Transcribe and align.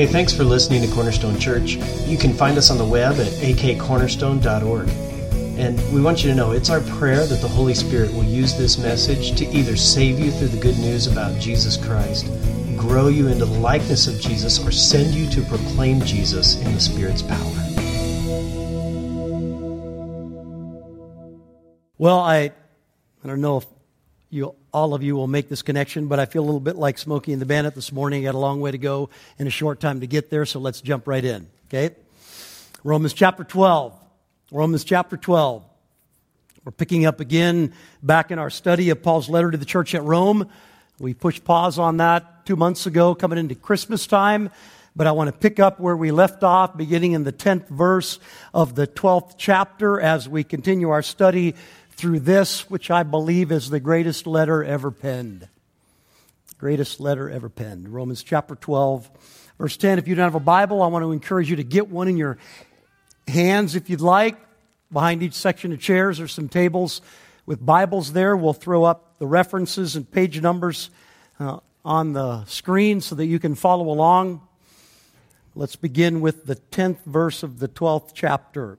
Hey, 0.00 0.06
thanks 0.06 0.32
for 0.32 0.44
listening 0.44 0.80
to 0.80 0.88
Cornerstone 0.94 1.38
Church. 1.38 1.72
You 2.06 2.16
can 2.16 2.32
find 2.32 2.56
us 2.56 2.70
on 2.70 2.78
the 2.78 2.86
web 2.86 3.20
at 3.20 3.26
akcornerstone.org. 3.26 4.88
And 5.58 5.92
we 5.92 6.00
want 6.00 6.24
you 6.24 6.30
to 6.30 6.34
know 6.34 6.52
it's 6.52 6.70
our 6.70 6.80
prayer 6.80 7.26
that 7.26 7.42
the 7.42 7.48
Holy 7.48 7.74
Spirit 7.74 8.10
will 8.14 8.24
use 8.24 8.56
this 8.56 8.78
message 8.78 9.36
to 9.36 9.46
either 9.48 9.76
save 9.76 10.18
you 10.18 10.30
through 10.30 10.48
the 10.48 10.58
good 10.58 10.78
news 10.78 11.06
about 11.06 11.38
Jesus 11.38 11.76
Christ, 11.76 12.28
grow 12.78 13.08
you 13.08 13.28
into 13.28 13.44
the 13.44 13.58
likeness 13.58 14.06
of 14.06 14.18
Jesus, 14.18 14.58
or 14.66 14.70
send 14.70 15.12
you 15.12 15.28
to 15.32 15.42
proclaim 15.42 16.00
Jesus 16.00 16.58
in 16.62 16.72
the 16.72 16.80
Spirit's 16.80 17.20
power. 17.20 17.36
Well, 21.98 22.20
I, 22.20 22.52
I 23.22 23.26
don't 23.26 23.42
know 23.42 23.58
if 23.58 23.66
you, 24.30 24.54
all 24.72 24.94
of 24.94 25.02
you 25.02 25.16
will 25.16 25.26
make 25.26 25.48
this 25.48 25.62
connection, 25.62 26.06
but 26.06 26.20
I 26.20 26.24
feel 26.24 26.42
a 26.42 26.46
little 26.46 26.60
bit 26.60 26.76
like 26.76 26.98
Smokey 26.98 27.32
and 27.32 27.42
the 27.42 27.46
Bandit 27.46 27.74
this 27.74 27.90
morning. 27.90 28.22
I 28.22 28.30
got 28.30 28.36
a 28.36 28.38
long 28.38 28.60
way 28.60 28.70
to 28.70 28.78
go 28.78 29.10
and 29.38 29.48
a 29.48 29.50
short 29.50 29.80
time 29.80 30.00
to 30.00 30.06
get 30.06 30.30
there, 30.30 30.46
so 30.46 30.60
let's 30.60 30.80
jump 30.80 31.08
right 31.08 31.24
in. 31.24 31.48
Okay? 31.68 31.94
Romans 32.84 33.12
chapter 33.12 33.42
12. 33.42 33.92
Romans 34.52 34.84
chapter 34.84 35.16
12. 35.16 35.64
We're 36.64 36.72
picking 36.72 37.06
up 37.06 37.18
again 37.18 37.74
back 38.02 38.30
in 38.30 38.38
our 38.38 38.50
study 38.50 38.90
of 38.90 39.02
Paul's 39.02 39.28
letter 39.28 39.50
to 39.50 39.56
the 39.56 39.64
church 39.64 39.94
at 39.96 40.04
Rome. 40.04 40.48
We 41.00 41.12
pushed 41.12 41.42
pause 41.42 41.78
on 41.78 41.96
that 41.96 42.46
two 42.46 42.56
months 42.56 42.86
ago, 42.86 43.16
coming 43.16 43.38
into 43.38 43.56
Christmas 43.56 44.06
time. 44.06 44.50
But 44.94 45.06
I 45.06 45.12
want 45.12 45.28
to 45.28 45.32
pick 45.32 45.58
up 45.58 45.80
where 45.80 45.96
we 45.96 46.10
left 46.10 46.42
off, 46.42 46.76
beginning 46.76 47.12
in 47.12 47.24
the 47.24 47.32
10th 47.32 47.68
verse 47.68 48.18
of 48.52 48.74
the 48.74 48.86
12th 48.86 49.34
chapter, 49.38 50.00
as 50.00 50.28
we 50.28 50.44
continue 50.44 50.90
our 50.90 51.02
study 51.02 51.54
through 52.00 52.20
this, 52.20 52.70
which 52.70 52.90
I 52.90 53.02
believe 53.02 53.52
is 53.52 53.68
the 53.68 53.78
greatest 53.78 54.26
letter 54.26 54.64
ever 54.64 54.90
penned. 54.90 55.46
Greatest 56.56 56.98
letter 56.98 57.28
ever 57.28 57.50
penned. 57.50 57.90
Romans 57.90 58.22
chapter 58.22 58.54
12, 58.54 59.10
verse 59.58 59.76
10. 59.76 59.98
If 59.98 60.08
you 60.08 60.14
don't 60.14 60.24
have 60.24 60.34
a 60.34 60.40
Bible, 60.40 60.82
I 60.82 60.86
want 60.86 61.02
to 61.02 61.12
encourage 61.12 61.50
you 61.50 61.56
to 61.56 61.62
get 61.62 61.90
one 61.90 62.08
in 62.08 62.16
your 62.16 62.38
hands 63.28 63.74
if 63.74 63.90
you'd 63.90 64.00
like. 64.00 64.38
Behind 64.90 65.22
each 65.22 65.34
section 65.34 65.74
of 65.74 65.80
chairs 65.80 66.20
are 66.20 66.26
some 66.26 66.48
tables 66.48 67.02
with 67.44 67.64
Bibles 67.64 68.14
there. 68.14 68.34
We'll 68.34 68.54
throw 68.54 68.84
up 68.84 69.18
the 69.18 69.26
references 69.26 69.94
and 69.94 70.10
page 70.10 70.40
numbers 70.40 70.88
uh, 71.38 71.58
on 71.84 72.14
the 72.14 72.46
screen 72.46 73.02
so 73.02 73.14
that 73.16 73.26
you 73.26 73.38
can 73.38 73.54
follow 73.54 73.90
along. 73.90 74.40
Let's 75.54 75.76
begin 75.76 76.22
with 76.22 76.46
the 76.46 76.56
10th 76.56 77.04
verse 77.04 77.42
of 77.42 77.58
the 77.58 77.68
12th 77.68 78.12
chapter. 78.14 78.78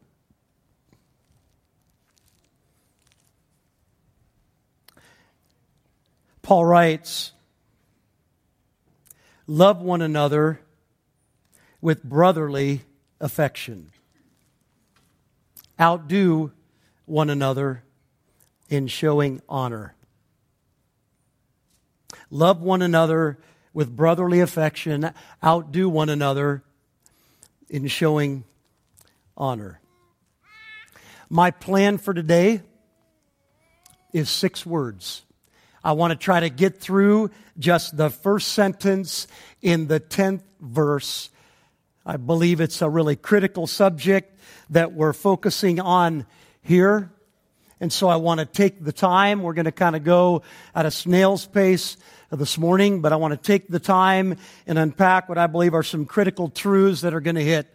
Paul 6.52 6.66
writes, 6.66 7.31
Love 9.47 9.81
one 9.81 10.02
another 10.02 10.59
with 11.80 12.03
brotherly 12.03 12.81
affection. 13.21 13.91
Outdo 15.80 16.52
one 17.05 17.30
another 17.30 17.83
in 18.67 18.88
showing 18.88 19.41
honor. 19.47 19.95
Love 22.30 22.61
one 22.61 22.81
another 22.81 23.39
with 23.73 23.95
brotherly 23.95 24.41
affection. 24.41 25.13
Outdo 25.41 25.88
one 25.88 26.09
another 26.09 26.63
in 27.69 27.88
showing 27.88 28.43
honor. 29.38 29.80
My 31.30 31.52
plan 31.52 31.97
for 31.97 32.13
today 32.13 32.61
is 34.11 34.30
six 34.30 34.65
words. 34.65 35.21
I 35.83 35.93
want 35.93 36.11
to 36.11 36.17
try 36.17 36.39
to 36.41 36.49
get 36.49 36.79
through 36.79 37.31
just 37.57 37.97
the 37.97 38.09
first 38.09 38.49
sentence 38.49 39.27
in 39.61 39.87
the 39.87 39.99
10th 39.99 40.43
verse. 40.59 41.29
I 42.05 42.17
believe 42.17 42.61
it's 42.61 42.81
a 42.81 42.89
really 42.89 43.15
critical 43.15 43.67
subject 43.67 44.37
that 44.69 44.93
we're 44.93 45.13
focusing 45.13 45.79
on 45.79 46.25
here. 46.61 47.11
And 47.80 47.91
so 47.91 48.09
I 48.09 48.17
want 48.17 48.39
to 48.39 48.45
take 48.45 48.83
the 48.83 48.91
time. 48.91 49.41
We're 49.41 49.53
going 49.53 49.65
to 49.65 49.71
kind 49.71 49.95
of 49.95 50.03
go 50.03 50.43
at 50.75 50.86
a 50.86 50.91
snail's 50.91 51.47
pace 51.47 51.97
this 52.31 52.58
morning, 52.59 53.02
but 53.02 53.11
I 53.11 53.15
want 53.15 53.31
to 53.31 53.37
take 53.37 53.67
the 53.67 53.80
time 53.80 54.37
and 54.67 54.77
unpack 54.77 55.27
what 55.27 55.39
I 55.39 55.47
believe 55.47 55.73
are 55.73 55.83
some 55.83 56.05
critical 56.05 56.49
truths 56.49 57.02
that 57.02 57.14
are 57.14 57.21
going 57.21 57.36
to 57.36 57.43
hit 57.43 57.73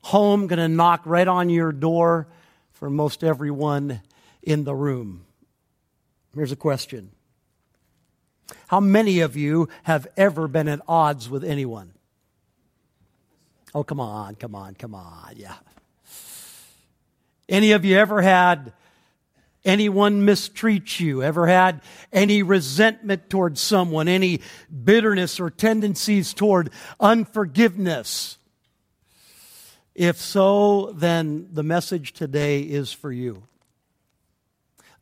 home, 0.00 0.46
going 0.46 0.58
to 0.58 0.68
knock 0.68 1.02
right 1.04 1.28
on 1.28 1.50
your 1.50 1.72
door 1.72 2.26
for 2.72 2.88
most 2.88 3.22
everyone 3.22 4.00
in 4.42 4.64
the 4.64 4.74
room. 4.74 5.26
Here's 6.34 6.52
a 6.52 6.56
question 6.56 7.10
How 8.68 8.80
many 8.80 9.20
of 9.20 9.36
you 9.36 9.68
have 9.84 10.06
ever 10.16 10.48
been 10.48 10.68
at 10.68 10.80
odds 10.86 11.28
with 11.28 11.44
anyone? 11.44 11.92
Oh, 13.74 13.84
come 13.84 14.00
on, 14.00 14.34
come 14.34 14.54
on, 14.54 14.74
come 14.74 14.94
on. 14.94 15.34
Yeah. 15.36 15.54
Any 17.48 17.72
of 17.72 17.84
you 17.84 17.96
ever 17.96 18.20
had 18.22 18.72
anyone 19.64 20.24
mistreat 20.24 20.98
you? 21.00 21.22
Ever 21.22 21.46
had 21.46 21.80
any 22.12 22.42
resentment 22.42 23.28
towards 23.28 23.60
someone? 23.60 24.08
Any 24.08 24.40
bitterness 24.84 25.40
or 25.40 25.50
tendencies 25.50 26.32
toward 26.34 26.70
unforgiveness? 26.98 28.38
If 29.94 30.16
so, 30.16 30.92
then 30.92 31.48
the 31.52 31.64
message 31.64 32.12
today 32.12 32.62
is 32.62 32.92
for 32.92 33.12
you 33.12 33.42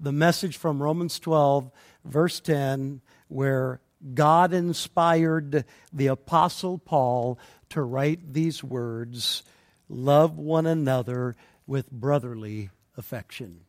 the 0.01 0.13
message 0.13 0.57
from 0.57 0.83
Romans 0.83 1.19
12, 1.19 1.71
verse 2.05 2.41
10, 2.41 3.01
where 3.29 3.81
God 4.15 4.53
inspired 4.53 5.65
the 5.93 6.07
Apostle 6.07 6.79
Paul 6.79 7.39
to 7.71 7.83
write 7.83 8.33
these 8.33 8.63
words 8.63 9.43
love 9.89 10.39
one 10.39 10.67
another 10.67 11.35
with 11.67 11.91
brotherly 11.91 12.71
affection. 12.97 13.61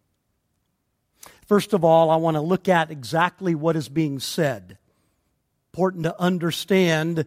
First 1.47 1.73
of 1.73 1.83
all, 1.83 2.09
I 2.09 2.17
want 2.17 2.35
to 2.35 2.41
look 2.41 2.69
at 2.69 2.91
exactly 2.91 3.55
what 3.55 3.75
is 3.75 3.89
being 3.89 4.19
said. 4.19 4.77
Important 5.73 6.03
to 6.03 6.21
understand 6.21 7.25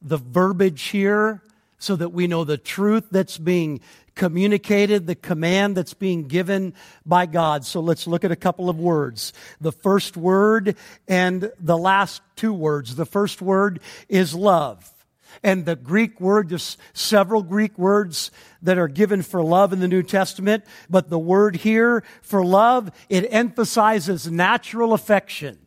the 0.00 0.16
verbiage 0.16 0.82
here 0.84 1.42
so 1.78 1.96
that 1.96 2.10
we 2.10 2.26
know 2.26 2.44
the 2.44 2.58
truth 2.58 3.06
that's 3.10 3.38
being 3.38 3.80
communicated, 4.14 5.06
the 5.06 5.14
command 5.14 5.76
that's 5.76 5.94
being 5.94 6.26
given 6.26 6.74
by 7.04 7.26
God. 7.26 7.64
So 7.64 7.80
let's 7.80 8.06
look 8.06 8.24
at 8.24 8.32
a 8.32 8.36
couple 8.36 8.68
of 8.68 8.78
words. 8.78 9.32
The 9.60 9.72
first 9.72 10.16
word 10.16 10.76
and 11.06 11.52
the 11.60 11.76
last 11.76 12.22
two 12.34 12.52
words. 12.52 12.96
The 12.96 13.06
first 13.06 13.42
word 13.42 13.80
is 14.08 14.34
love. 14.34 14.92
And 15.42 15.66
the 15.66 15.76
Greek 15.76 16.18
word, 16.18 16.48
there's 16.48 16.78
several 16.94 17.42
Greek 17.42 17.78
words 17.78 18.30
that 18.62 18.78
are 18.78 18.88
given 18.88 19.20
for 19.20 19.42
love 19.42 19.74
in 19.74 19.80
the 19.80 19.88
New 19.88 20.02
Testament, 20.02 20.64
but 20.88 21.10
the 21.10 21.18
word 21.18 21.56
here 21.56 22.02
for 22.22 22.44
love, 22.44 22.90
it 23.10 23.28
emphasizes 23.30 24.30
natural 24.30 24.94
affection. 24.94 25.58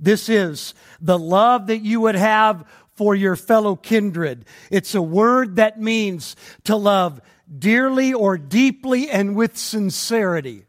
This 0.00 0.28
is 0.28 0.74
the 1.00 1.18
love 1.18 1.66
that 1.68 1.78
you 1.78 2.00
would 2.00 2.14
have 2.14 2.64
for 2.98 3.14
your 3.14 3.36
fellow 3.36 3.76
kindred. 3.76 4.44
It's 4.72 4.96
a 4.96 5.00
word 5.00 5.54
that 5.56 5.80
means 5.80 6.34
to 6.64 6.74
love 6.74 7.20
dearly 7.56 8.12
or 8.12 8.36
deeply 8.36 9.08
and 9.08 9.36
with 9.36 9.56
sincerity. 9.56 10.66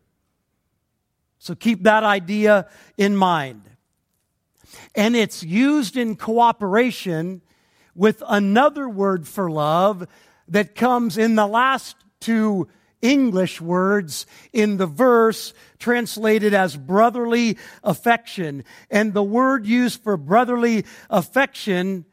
So 1.40 1.56
keep 1.56 1.84
that 1.84 2.04
idea 2.04 2.70
in 2.98 3.16
mind. 3.16 3.64
And 4.94 5.16
it's 5.16 5.42
used 5.42 5.98
in 5.98 6.16
cooperation 6.16 7.42
with 7.96 8.22
another 8.28 8.88
word 8.88 9.28
for 9.28 9.50
love 9.50 10.08
that 10.50 10.76
comes 10.76 11.18
in 11.18 11.34
the 11.34 11.48
last 11.48 11.96
two 12.20 12.68
English 13.02 13.60
words 13.60 14.28
in 14.54 14.78
the 14.78 14.86
verse 14.86 15.56
translated 15.80 16.54
as 16.54 16.78
brotherly 16.78 17.58
affection. 17.84 18.64
And 18.92 19.16
the 19.16 19.24
word 19.24 19.66
used 19.66 20.04
for 20.04 20.16
brotherly 20.16 20.86
affection 21.10 22.06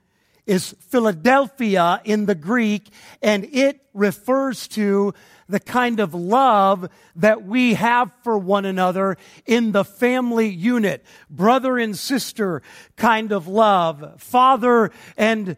is 0.47 0.75
Philadelphia 0.79 2.01
in 2.05 2.27
the 2.27 2.35
Greek, 2.35 2.89
and 3.21 3.45
it 3.53 3.81
refers 3.93 4.69
to 4.69 5.13
the 5.49 5.61
kind 5.61 6.01
of 6.01 6.15
love 6.15 6.89
that 7.15 7.45
we 7.45 7.75
have 7.75 8.13
for 8.23 8.39
one 8.39 8.65
another 8.65 9.17
in 9.45 9.73
the 9.73 9.85
family 9.85 10.49
unit. 10.49 11.05
Brother 11.31 11.79
and 11.79 11.97
sister 11.97 12.63
kind 12.97 13.33
of 13.33 13.47
love. 13.47 14.21
Father 14.21 14.91
and 15.17 15.57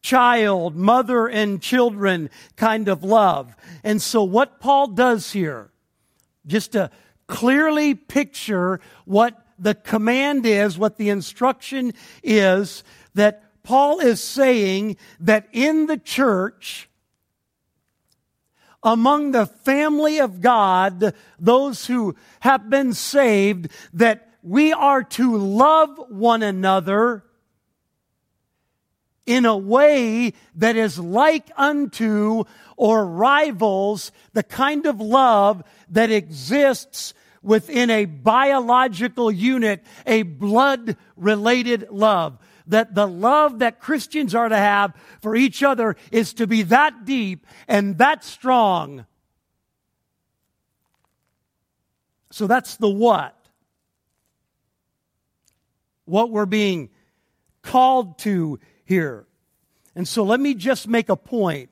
child, 0.00 0.76
mother 0.76 1.28
and 1.28 1.60
children 1.60 2.30
kind 2.56 2.88
of 2.88 3.04
love. 3.04 3.54
And 3.84 4.00
so 4.00 4.22
what 4.22 4.60
Paul 4.60 4.88
does 4.88 5.32
here, 5.32 5.70
just 6.46 6.72
to 6.72 6.90
clearly 7.26 7.94
picture 7.94 8.80
what 9.04 9.44
the 9.58 9.74
command 9.74 10.46
is, 10.46 10.78
what 10.78 10.96
the 10.96 11.10
instruction 11.10 11.92
is, 12.22 12.84
that 13.14 13.47
Paul 13.68 14.00
is 14.00 14.22
saying 14.22 14.96
that 15.20 15.46
in 15.52 15.88
the 15.88 15.98
church, 15.98 16.88
among 18.82 19.32
the 19.32 19.44
family 19.44 20.20
of 20.20 20.40
God, 20.40 21.12
those 21.38 21.84
who 21.84 22.16
have 22.40 22.70
been 22.70 22.94
saved, 22.94 23.68
that 23.92 24.30
we 24.42 24.72
are 24.72 25.02
to 25.02 25.36
love 25.36 26.00
one 26.08 26.42
another 26.42 27.24
in 29.26 29.44
a 29.44 29.58
way 29.58 30.32
that 30.54 30.76
is 30.76 30.98
like 30.98 31.50
unto 31.54 32.44
or 32.78 33.04
rivals 33.04 34.12
the 34.32 34.44
kind 34.44 34.86
of 34.86 34.98
love 34.98 35.62
that 35.90 36.10
exists 36.10 37.12
within 37.42 37.90
a 37.90 38.06
biological 38.06 39.30
unit, 39.30 39.84
a 40.06 40.22
blood 40.22 40.96
related 41.16 41.88
love. 41.90 42.38
That 42.68 42.94
the 42.94 43.06
love 43.06 43.60
that 43.60 43.80
Christians 43.80 44.34
are 44.34 44.48
to 44.48 44.56
have 44.56 44.94
for 45.20 45.34
each 45.34 45.62
other 45.62 45.96
is 46.12 46.34
to 46.34 46.46
be 46.46 46.62
that 46.62 47.04
deep 47.04 47.46
and 47.66 47.98
that 47.98 48.24
strong. 48.24 49.06
So 52.30 52.46
that's 52.46 52.76
the 52.76 52.88
what. 52.88 53.34
What 56.04 56.30
we're 56.30 56.46
being 56.46 56.90
called 57.62 58.18
to 58.20 58.60
here. 58.84 59.26
And 59.94 60.06
so 60.06 60.22
let 60.22 60.38
me 60.38 60.54
just 60.54 60.86
make 60.86 61.08
a 61.08 61.16
point 61.16 61.70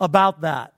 about 0.00 0.40
that 0.40 0.72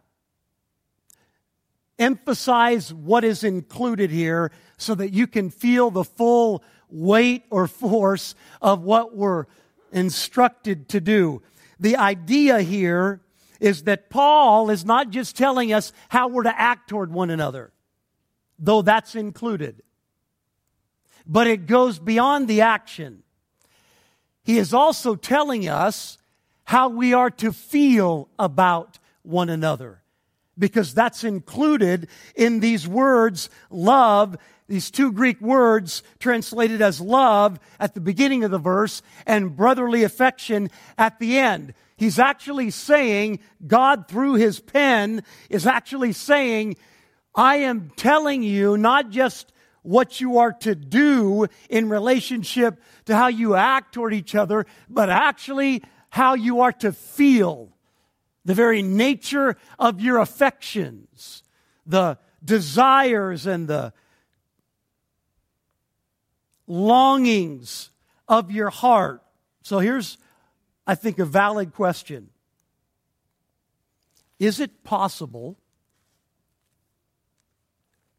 emphasize 1.99 2.95
what 2.95 3.25
is 3.25 3.45
included 3.45 4.11
here 4.11 4.53
so 4.77 4.95
that 4.95 5.12
you 5.12 5.27
can 5.27 5.50
feel 5.50 5.91
the 5.91 6.05
full 6.05 6.62
weight 6.90 7.44
or 7.50 7.67
force 7.67 8.35
of 8.61 8.82
what 8.82 9.14
we're 9.14 9.46
instructed 9.93 10.88
to 10.90 11.00
do. 11.00 11.43
The 11.81 11.96
idea 11.96 12.61
here 12.61 13.20
is 13.61 13.85
that 13.85 14.11
Paul 14.11 14.70
is 14.70 14.85
not 14.85 15.11
just 15.11 15.37
telling 15.37 15.73
us 15.73 15.93
how 16.08 16.29
we're 16.29 16.44
to 16.44 16.61
act 16.61 16.88
toward 16.88 17.12
one 17.12 17.31
another, 17.31 17.73
though 18.58 18.82
that's 18.82 19.14
included, 19.14 19.82
but 21.26 21.46
it 21.46 21.67
goes 21.67 21.99
beyond 21.99 22.49
the 22.49 22.61
action. 22.61 23.23
He 24.43 24.58
is 24.58 24.73
also 24.73 25.14
telling 25.14 25.69
us 25.69 26.19
how 26.64 26.88
we 26.88 27.12
are 27.12 27.31
to 27.31 27.52
feel 27.52 28.29
about 28.38 28.99
one 29.23 29.50
another 29.50 30.02
because 30.58 30.93
that's 30.93 31.25
included 31.25 32.08
in 32.35 32.61
these 32.61 32.87
words, 32.87 33.49
love, 33.70 34.37
these 34.69 34.91
two 34.91 35.12
Greek 35.12 35.41
words 35.41 36.03
translated 36.19 36.82
as 36.82 37.00
love 37.00 37.59
at 37.81 37.94
the 37.94 38.00
beginning 38.00 38.44
of 38.44 38.50
the 38.50 38.59
verse 38.59 39.03
and 39.26 39.56
brotherly 39.56 40.03
affection 40.03 40.70
at 40.99 41.19
the 41.19 41.38
end. 41.38 41.73
He's 41.97 42.19
actually 42.19 42.70
saying, 42.70 43.41
God 43.67 44.09
through 44.09 44.35
his 44.35 44.61
pen 44.61 45.23
is 45.49 45.67
actually 45.67 46.12
saying, 46.12 46.76
I 47.35 47.56
am 47.56 47.91
telling 47.97 48.43
you 48.43 48.76
not 48.76 49.11
just 49.11 49.53
what 49.82 50.20
you 50.20 50.38
are 50.38 50.53
to 50.53 50.75
do 50.75 51.47
in 51.71 51.88
relationship 51.88 52.81
to 53.06 53.17
how 53.17 53.29
you 53.29 53.55
act 53.55 53.94
toward 53.94 54.12
each 54.12 54.35
other, 54.35 54.67
but 54.88 55.09
actually 55.09 55.82
how 56.11 56.35
you 56.35 56.61
are 56.61 56.73
to 56.73 56.93
feel 56.93 57.71
the 58.44 58.55
very 58.55 58.82
nature 58.82 59.56
of 59.79 60.00
your 60.00 60.19
affections, 60.19 61.43
the 61.87 62.19
desires 62.44 63.47
and 63.47 63.67
the 63.67 63.93
longings 66.69 67.91
of 68.29 68.53
your 68.53 68.70
heart. 68.70 69.23
So 69.62 69.81
here's, 69.81 70.19
I 70.87 70.94
think, 70.94 71.19
a 71.19 71.25
valid 71.25 71.75
question 71.75 72.31
Is 74.38 74.61
it 74.61 74.85
possible 74.85 75.59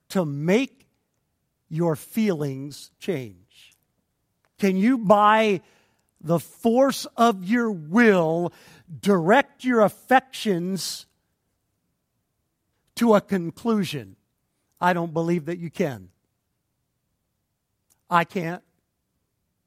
to 0.09 0.25
make 0.25 0.87
your 1.69 1.95
feelings 1.95 2.91
change? 2.99 3.77
Can 4.57 4.75
you, 4.75 4.97
by 4.97 5.61
the 6.21 6.39
force 6.39 7.05
of 7.15 7.45
your 7.45 7.71
will, 7.71 8.51
direct 8.99 9.63
your 9.63 9.81
affections 9.81 11.05
to 12.95 13.15
a 13.15 13.21
conclusion. 13.21 14.17
I 14.81 14.93
don't 14.93 15.13
believe 15.13 15.45
that 15.45 15.57
you 15.57 15.69
can. 15.69 16.09
I 18.09 18.23
can't. 18.23 18.63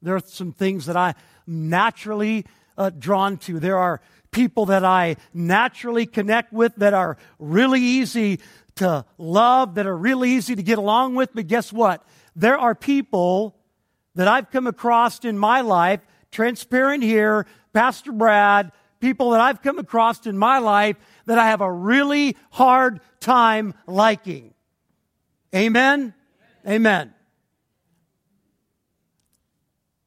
There 0.01 0.15
are 0.15 0.21
some 0.25 0.51
things 0.51 0.85
that 0.87 0.97
I 0.97 1.15
naturally 1.47 2.45
uh, 2.77 2.89
drawn 2.89 3.37
to. 3.37 3.59
There 3.59 3.77
are 3.77 4.01
people 4.31 4.65
that 4.65 4.83
I 4.83 5.15
naturally 5.33 6.05
connect 6.05 6.51
with 6.51 6.75
that 6.77 6.93
are 6.93 7.17
really 7.39 7.81
easy 7.81 8.39
to 8.75 9.05
love, 9.17 9.75
that 9.75 9.85
are 9.85 9.95
really 9.95 10.31
easy 10.31 10.55
to 10.55 10.63
get 10.63 10.77
along 10.77 11.15
with. 11.15 11.29
But 11.33 11.47
guess 11.47 11.71
what? 11.71 12.05
There 12.35 12.57
are 12.57 12.75
people 12.75 13.55
that 14.15 14.27
I've 14.27 14.49
come 14.51 14.67
across 14.67 15.23
in 15.23 15.37
my 15.37 15.61
life, 15.61 16.01
transparent 16.31 17.03
here, 17.03 17.45
Pastor 17.71 18.11
Brad, 18.11 18.71
people 18.99 19.31
that 19.31 19.41
I've 19.41 19.61
come 19.61 19.79
across 19.79 20.25
in 20.25 20.37
my 20.37 20.59
life 20.59 20.97
that 21.25 21.37
I 21.37 21.47
have 21.47 21.61
a 21.61 21.71
really 21.71 22.35
hard 22.51 22.99
time 23.19 23.73
liking. 23.87 24.53
Amen? 25.55 26.13
Amen. 26.67 27.13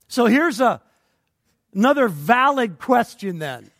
So 0.08 0.26
here's 0.26 0.60
a, 0.60 0.80
another 1.74 2.08
valid 2.08 2.78
question 2.78 3.38
then. 3.38 3.70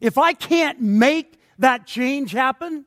If 0.00 0.18
I 0.18 0.32
can't 0.32 0.80
make 0.80 1.40
that 1.58 1.86
change 1.86 2.32
happen, 2.32 2.84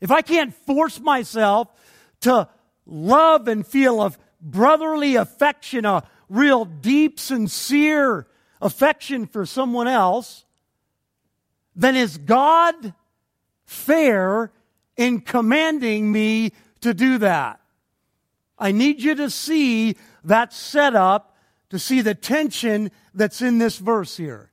if 0.00 0.10
I 0.10 0.22
can't 0.22 0.54
force 0.54 1.00
myself 1.00 1.68
to 2.20 2.48
love 2.84 3.48
and 3.48 3.66
feel 3.66 4.02
a 4.02 4.12
brotherly 4.40 5.16
affection, 5.16 5.84
a 5.84 6.04
real 6.28 6.64
deep, 6.64 7.18
sincere 7.18 8.26
affection 8.60 9.26
for 9.26 9.46
someone 9.46 9.88
else, 9.88 10.44
then 11.74 11.96
is 11.96 12.16
God 12.18 12.94
fair 13.64 14.50
in 14.96 15.20
commanding 15.20 16.10
me 16.10 16.52
to 16.80 16.94
do 16.94 17.18
that? 17.18 17.60
I 18.58 18.72
need 18.72 19.02
you 19.02 19.14
to 19.16 19.30
see 19.30 19.96
that 20.26 20.52
setup, 20.52 21.36
to 21.70 21.78
see 21.78 22.00
the 22.00 22.14
tension 22.14 22.90
that's 23.14 23.42
in 23.42 23.58
this 23.58 23.78
verse 23.78 24.16
here. 24.16 24.52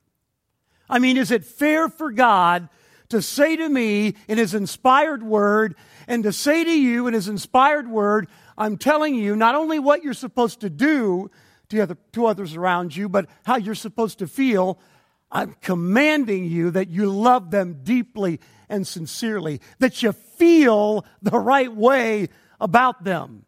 I 0.88 0.98
mean, 0.98 1.16
is 1.16 1.30
it 1.30 1.44
fair 1.44 1.88
for 1.88 2.10
God 2.10 2.68
to 3.10 3.22
say 3.22 3.56
to 3.56 3.68
me 3.68 4.14
in 4.28 4.38
His 4.38 4.54
inspired 4.54 5.22
word 5.22 5.76
and 6.08 6.24
to 6.24 6.32
say 6.32 6.64
to 6.64 6.78
you 6.78 7.06
in 7.06 7.14
His 7.14 7.28
inspired 7.28 7.88
word, 7.88 8.28
I'm 8.58 8.76
telling 8.76 9.14
you 9.14 9.36
not 9.36 9.54
only 9.54 9.78
what 9.78 10.02
you're 10.02 10.14
supposed 10.14 10.60
to 10.60 10.70
do, 10.70 11.30
to, 11.70 11.80
other, 11.80 11.96
to 12.12 12.26
others 12.26 12.56
around 12.56 12.94
you, 12.94 13.08
but 13.08 13.26
how 13.44 13.56
you're 13.56 13.74
supposed 13.74 14.18
to 14.18 14.26
feel. 14.26 14.78
I'm 15.30 15.56
commanding 15.60 16.44
you 16.44 16.70
that 16.72 16.88
you 16.88 17.10
love 17.10 17.50
them 17.50 17.80
deeply 17.82 18.40
and 18.68 18.86
sincerely, 18.86 19.60
that 19.78 20.02
you 20.02 20.12
feel 20.12 21.04
the 21.22 21.38
right 21.38 21.74
way 21.74 22.28
about 22.60 23.04
them. 23.04 23.44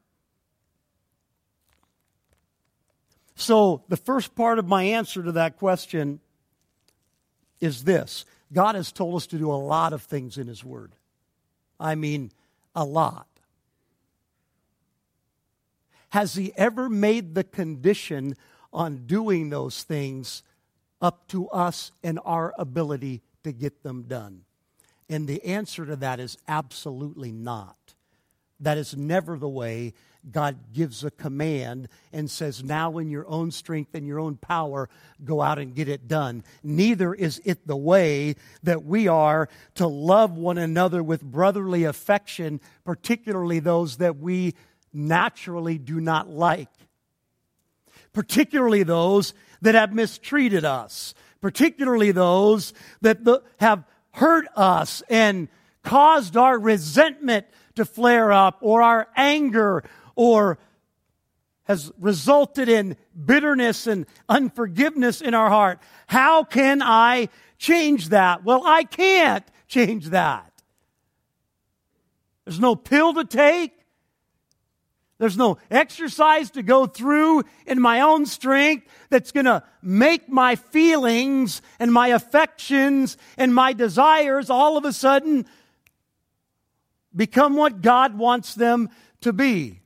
So, 3.37 3.85
the 3.89 3.99
first 3.99 4.35
part 4.35 4.59
of 4.59 4.67
my 4.67 4.83
answer 4.83 5.23
to 5.23 5.33
that 5.33 5.59
question 5.59 6.21
is 7.61 7.85
this 7.85 8.25
God 8.53 8.75
has 8.75 8.91
told 8.91 9.15
us 9.17 9.27
to 9.29 9.39
do 9.39 9.51
a 9.51 9.55
lot 9.55 9.93
of 9.93 10.03
things 10.03 10.39
in 10.39 10.47
His 10.47 10.65
Word. 10.65 10.95
I 11.79 11.95
mean, 11.95 12.33
a 12.75 12.85
lot. 12.85 13.29
Has 16.11 16.35
he 16.35 16.53
ever 16.57 16.89
made 16.89 17.35
the 17.35 17.45
condition 17.45 18.37
on 18.73 19.07
doing 19.07 19.51
those 19.51 19.83
things 19.83 20.43
up 21.03 21.29
to 21.29 21.49
us 21.51 21.93
and 22.03 22.19
our 22.25 22.55
ability 22.59 23.21
to 23.45 23.53
get 23.53 23.83
them 23.83 24.05
done? 24.05 24.43
And 25.11 25.29
the 25.29 25.45
answer 25.45 25.85
to 25.85 25.97
that 25.97 26.19
is 26.21 26.39
absolutely 26.49 27.33
not. 27.33 27.77
That 28.61 28.79
is 28.79 28.97
never 28.97 29.39
the 29.39 29.49
way 29.49 29.95
God 30.31 30.73
gives 30.73 31.05
a 31.05 31.11
command 31.11 31.89
and 32.13 32.31
says, 32.31 32.65
Now 32.65 32.99
in 32.99 33.11
your 33.11 33.27
own 33.29 33.51
strength 33.51 33.95
and 33.95 34.07
your 34.07 34.19
own 34.19 34.37
power, 34.37 34.89
go 35.25 35.41
out 35.41 35.59
and 35.59 35.75
get 35.75 35.89
it 35.89 36.09
done. 36.09 36.43
Neither 36.63 37.15
is 37.15 37.41
it 37.45 37.67
the 37.67 37.77
way 37.77 38.37
that 38.63 38.85
we 38.85 39.09
are 39.09 39.49
to 39.75 39.87
love 39.87 40.37
one 40.37 40.59
another 40.59 41.03
with 41.03 41.23
brotherly 41.23 41.85
affection, 41.85 42.61
particularly 42.85 43.61
those 43.61 43.99
that 43.99 44.17
we 44.17 44.55
naturally 44.93 45.79
do 45.79 46.01
not 46.01 46.29
like, 46.29 46.71
particularly 48.13 48.83
those 48.83 49.35
that 49.63 49.75
have 49.75 49.93
mistreated 49.93 50.65
us, 50.65 51.15
particularly 51.41 52.11
those 52.11 52.73
that 53.03 53.19
have 53.61 53.85
hurt 54.13 54.47
us 54.57 55.03
and 55.09 55.49
caused 55.85 56.37
our 56.37 56.59
resentment 56.59 57.47
to 57.77 57.85
flare 57.85 58.33
up 58.33 58.59
or 58.61 58.83
our 58.83 59.09
anger 59.17 59.85
or 60.15 60.59
has 61.65 61.91
resulted 61.99 62.69
in 62.69 62.97
bitterness 63.25 63.87
and 63.87 64.07
unforgiveness 64.29 65.21
in 65.21 65.35
our 65.35 65.49
heart. 65.49 65.81
How 66.07 66.45
can 66.45 66.81
I 66.83 67.29
change 67.59 68.11
that? 68.11 68.45
Well, 68.45 68.63
I 68.65 68.85
can't 68.85 69.45
change 69.67 70.11
that. 70.11 70.53
There's 72.45 72.61
no 72.61 72.77
pill 72.77 73.15
to 73.15 73.25
take. 73.25 73.73
There's 75.19 75.37
no 75.37 75.57
exercise 75.71 76.51
to 76.53 76.63
go 76.63 76.87
through 76.87 77.45
in 77.67 77.81
my 77.81 78.03
own 78.03 78.27
strength 78.27 78.87
that's 79.09 79.33
going 79.33 79.47
to 79.47 79.63
make 79.83 80.29
my 80.29 80.57
feelings 80.57 81.63
and 81.81 81.93
my 81.93 82.09
affections 82.09 83.17
and 83.39 83.55
my 83.55 83.73
desires 83.73 84.51
all 84.51 84.77
of 84.77 84.85
a 84.85 84.93
sudden 84.93 85.47
become 87.17 87.57
what 87.57 87.81
God 87.81 88.19
wants 88.19 88.55
them 88.55 88.91
to 89.23 89.33
be. 89.33 89.81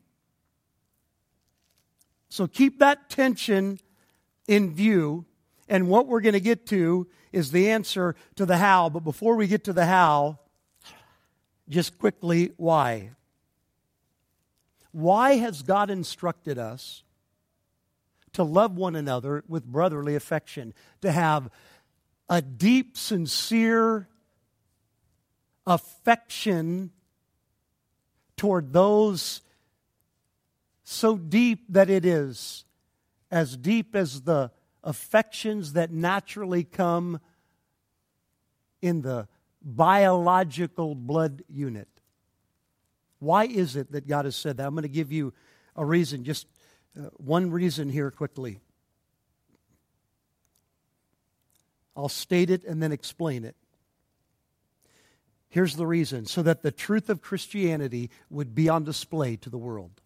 So 2.28 2.46
keep 2.46 2.80
that 2.80 3.08
tension 3.08 3.78
in 4.46 4.74
view. 4.74 5.24
And 5.68 5.88
what 5.88 6.08
we're 6.08 6.20
going 6.20 6.34
to 6.34 6.40
get 6.40 6.66
to 6.66 7.06
is 7.32 7.52
the 7.52 7.70
answer 7.70 8.16
to 8.34 8.44
the 8.44 8.56
how. 8.56 8.88
But 8.88 9.04
before 9.04 9.36
we 9.36 9.46
get 9.46 9.64
to 9.64 9.72
the 9.72 9.86
how, 9.86 10.40
just 11.68 11.98
quickly, 11.98 12.52
why? 12.56 13.10
Why 14.92 15.36
has 15.36 15.62
God 15.62 15.90
instructed 15.90 16.58
us 16.58 17.04
to 18.32 18.42
love 18.42 18.76
one 18.76 18.96
another 18.96 19.44
with 19.48 19.64
brotherly 19.64 20.14
affection, 20.14 20.74
to 21.00 21.10
have 21.12 21.50
a 22.28 22.40
deep, 22.42 22.96
sincere 22.96 24.08
affection 25.66 26.90
toward 28.40 28.72
those 28.72 29.42
so 30.82 31.18
deep 31.18 31.66
that 31.68 31.90
it 31.90 32.06
is 32.06 32.64
as 33.30 33.54
deep 33.54 33.94
as 33.94 34.22
the 34.22 34.50
affections 34.82 35.74
that 35.74 35.92
naturally 35.92 36.64
come 36.64 37.20
in 38.80 39.02
the 39.02 39.28
biological 39.60 40.94
blood 40.94 41.42
unit. 41.50 41.86
Why 43.18 43.44
is 43.44 43.76
it 43.76 43.92
that 43.92 44.08
God 44.08 44.24
has 44.24 44.36
said 44.36 44.56
that? 44.56 44.66
I'm 44.66 44.72
going 44.72 44.84
to 44.84 44.88
give 44.88 45.12
you 45.12 45.34
a 45.76 45.84
reason, 45.84 46.24
just 46.24 46.46
uh, 46.98 47.10
one 47.18 47.50
reason 47.50 47.90
here 47.90 48.10
quickly. 48.10 48.58
I'll 51.94 52.08
state 52.08 52.48
it 52.48 52.64
and 52.64 52.82
then 52.82 52.90
explain 52.90 53.44
it. 53.44 53.54
Here's 55.50 55.76
the 55.76 55.86
reason 55.86 56.26
so 56.26 56.42
that 56.42 56.62
the 56.62 56.70
truth 56.70 57.10
of 57.10 57.20
Christianity 57.20 58.10
would 58.30 58.54
be 58.54 58.68
on 58.68 58.84
display 58.84 59.36
to 59.36 59.50
the 59.50 59.58
world. 59.58 60.00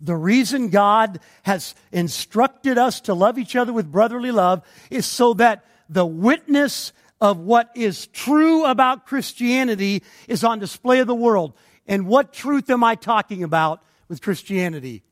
The 0.00 0.16
reason 0.16 0.70
God 0.70 1.20
has 1.42 1.74
instructed 1.90 2.78
us 2.78 3.00
to 3.02 3.14
love 3.14 3.38
each 3.38 3.56
other 3.56 3.72
with 3.72 3.92
brotherly 3.92 4.30
love 4.30 4.62
is 4.88 5.04
so 5.04 5.34
that 5.34 5.64
the 5.88 6.06
witness 6.06 6.92
of 7.20 7.38
what 7.38 7.70
is 7.74 8.06
true 8.08 8.64
about 8.64 9.06
Christianity 9.06 10.02
is 10.26 10.42
on 10.44 10.58
display 10.58 11.00
of 11.00 11.06
the 11.06 11.14
world. 11.14 11.52
And 11.86 12.06
what 12.06 12.32
truth 12.32 12.70
am 12.70 12.82
I 12.82 12.94
talking 12.94 13.42
about 13.42 13.82
with 14.08 14.22
Christianity? 14.22 15.02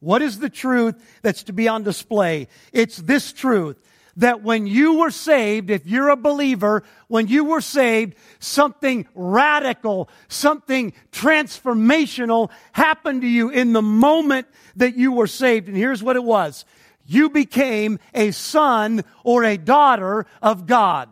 What 0.00 0.22
is 0.22 0.38
the 0.38 0.50
truth 0.50 0.94
that's 1.22 1.42
to 1.44 1.52
be 1.52 1.68
on 1.68 1.82
display? 1.82 2.48
It's 2.72 2.96
this 2.96 3.32
truth 3.32 3.76
that 4.16 4.42
when 4.42 4.66
you 4.66 4.94
were 4.94 5.10
saved, 5.10 5.70
if 5.70 5.86
you're 5.86 6.08
a 6.08 6.16
believer, 6.16 6.82
when 7.08 7.28
you 7.28 7.44
were 7.44 7.60
saved, 7.60 8.14
something 8.38 9.06
radical, 9.14 10.08
something 10.28 10.92
transformational 11.12 12.50
happened 12.72 13.22
to 13.22 13.28
you 13.28 13.50
in 13.50 13.72
the 13.72 13.82
moment 13.82 14.46
that 14.76 14.96
you 14.96 15.12
were 15.12 15.26
saved. 15.26 15.68
And 15.68 15.76
here's 15.76 16.02
what 16.02 16.16
it 16.16 16.24
was 16.24 16.64
you 17.04 17.30
became 17.30 17.98
a 18.14 18.30
son 18.32 19.04
or 19.22 19.44
a 19.44 19.56
daughter 19.56 20.26
of 20.42 20.66
God. 20.66 21.08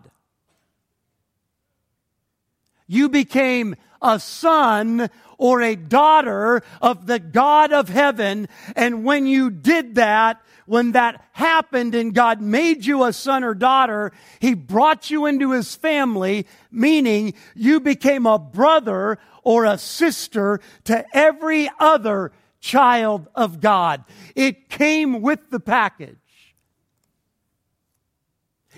You 2.87 3.09
became 3.09 3.77
a 4.05 4.21
son 4.21 5.11
or 5.39 5.63
a 5.63 5.75
daughter 5.75 6.63
of 6.81 7.07
the 7.07 7.19
God 7.19 7.73
of 7.73 7.89
heaven. 7.89 8.49
And 8.77 9.05
when 9.05 9.27
you 9.27 9.51
did 9.51 9.97
that, 9.97 10.41
when 10.67 10.93
that 10.93 11.25
happened 11.33 11.95
and 11.95 12.15
God 12.15 12.41
made 12.41 12.87
you 12.87 13.05
a 13.05 13.13
son 13.13 13.45
or 13.45 13.55
daughter, 13.55 14.13
He 14.39 14.55
brought 14.55 15.11
you 15.11 15.27
into 15.27 15.51
His 15.51 15.75
family, 15.75 16.47
meaning 16.71 17.35
you 17.55 17.81
became 17.81 18.27
a 18.27 18.39
brother 18.39 19.19
or 19.43 19.65
a 19.65 19.77
sister 19.77 20.61
to 20.85 21.05
every 21.15 21.69
other 21.79 22.33
child 22.61 23.29
of 23.35 23.61
God. 23.61 24.05
It 24.35 24.71
came 24.71 25.21
with 25.21 25.51
the 25.51 25.61
package. 25.61 26.17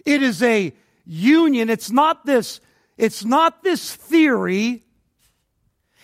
It 0.05 0.23
is 0.23 0.43
a 0.43 0.73
union. 1.05 1.71
It's 1.71 1.91
not 1.91 2.27
this, 2.27 2.61
it's 2.97 3.25
not 3.25 3.63
this 3.63 3.95
theory. 3.95 4.86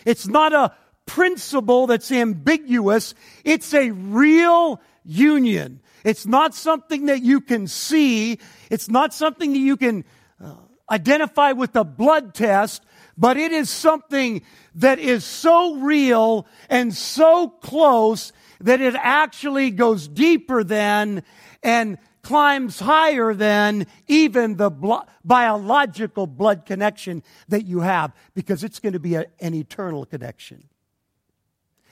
It's 0.04 0.26
not 0.26 0.52
a 0.52 0.74
principle 1.06 1.86
that's 1.86 2.10
ambiguous. 2.12 3.14
It's 3.44 3.74
a 3.74 3.90
real 3.90 4.80
union. 5.04 5.80
It's 6.04 6.26
not 6.26 6.54
something 6.54 7.06
that 7.06 7.22
you 7.22 7.40
can 7.40 7.66
see. 7.66 8.38
It's 8.70 8.88
not 8.88 9.14
something 9.14 9.52
that 9.52 9.58
you 9.58 9.76
can 9.76 10.04
uh, 10.42 10.54
identify 10.90 11.52
with 11.52 11.76
a 11.76 11.84
blood 11.84 12.34
test, 12.34 12.82
but 13.16 13.36
it 13.36 13.52
is 13.52 13.70
something 13.70 14.42
that 14.74 14.98
is 14.98 15.24
so 15.24 15.76
real 15.76 16.46
and 16.68 16.94
so 16.94 17.48
close 17.48 18.32
that 18.60 18.80
it 18.80 18.94
actually 18.96 19.70
goes 19.70 20.08
deeper 20.08 20.64
than 20.64 21.22
and 21.62 21.98
climbs 22.22 22.80
higher 22.80 23.34
than 23.34 23.86
even 24.06 24.56
the 24.56 24.70
blo- 24.70 25.04
biological 25.24 26.26
blood 26.26 26.64
connection 26.64 27.22
that 27.48 27.66
you 27.66 27.80
have 27.80 28.12
because 28.34 28.62
it's 28.62 28.78
going 28.78 28.92
to 28.92 29.00
be 29.00 29.14
a, 29.14 29.26
an 29.40 29.54
eternal 29.54 30.04
connection. 30.04 30.68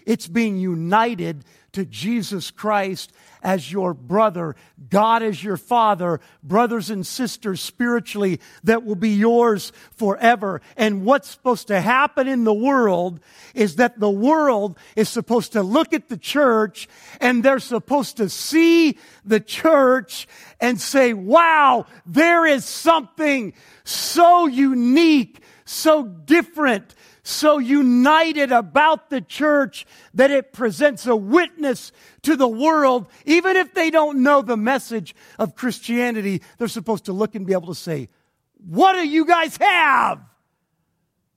It's 0.06 0.26
being 0.26 0.56
united 0.56 1.44
to 1.72 1.84
Jesus 1.84 2.50
Christ 2.50 3.12
as 3.42 3.72
your 3.72 3.94
brother, 3.94 4.56
God 4.88 5.22
as 5.22 5.42
your 5.42 5.56
father, 5.56 6.20
brothers 6.42 6.90
and 6.90 7.06
sisters 7.06 7.60
spiritually 7.60 8.40
that 8.64 8.84
will 8.84 8.96
be 8.96 9.10
yours 9.10 9.72
forever. 9.92 10.60
And 10.76 11.04
what's 11.04 11.30
supposed 11.30 11.68
to 11.68 11.80
happen 11.80 12.28
in 12.28 12.44
the 12.44 12.54
world 12.54 13.20
is 13.54 13.76
that 13.76 13.98
the 13.98 14.10
world 14.10 14.78
is 14.96 15.08
supposed 15.08 15.52
to 15.52 15.62
look 15.62 15.92
at 15.92 16.08
the 16.08 16.16
church 16.16 16.88
and 17.20 17.42
they're 17.42 17.58
supposed 17.58 18.18
to 18.18 18.28
see 18.28 18.98
the 19.24 19.40
church 19.40 20.28
and 20.60 20.80
say, 20.80 21.14
wow, 21.14 21.86
there 22.04 22.44
is 22.46 22.64
something 22.64 23.54
so 23.84 24.46
unique, 24.46 25.40
so 25.64 26.04
different, 26.04 26.94
so 27.30 27.58
united 27.58 28.52
about 28.52 29.10
the 29.10 29.20
church 29.20 29.86
that 30.14 30.30
it 30.30 30.52
presents 30.52 31.06
a 31.06 31.16
witness 31.16 31.92
to 32.22 32.36
the 32.36 32.48
world. 32.48 33.08
Even 33.24 33.56
if 33.56 33.72
they 33.74 33.90
don't 33.90 34.22
know 34.22 34.42
the 34.42 34.56
message 34.56 35.14
of 35.38 35.54
Christianity, 35.54 36.42
they're 36.58 36.68
supposed 36.68 37.06
to 37.06 37.12
look 37.12 37.34
and 37.34 37.46
be 37.46 37.52
able 37.52 37.68
to 37.68 37.74
say, 37.74 38.08
What 38.56 38.94
do 38.94 39.08
you 39.08 39.24
guys 39.24 39.56
have? 39.58 40.20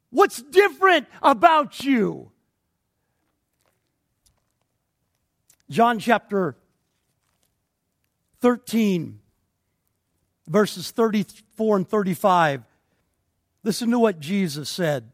What's 0.10 0.42
different 0.42 1.08
about 1.22 1.84
you? 1.84 2.32
John 5.70 5.98
chapter 5.98 6.56
13, 8.42 9.20
verses 10.48 10.92
34 10.92 11.78
and 11.78 11.88
35. 11.88 12.64
Listen 13.64 13.90
to 13.92 13.98
what 13.98 14.20
Jesus 14.20 14.70
said. 14.70 15.13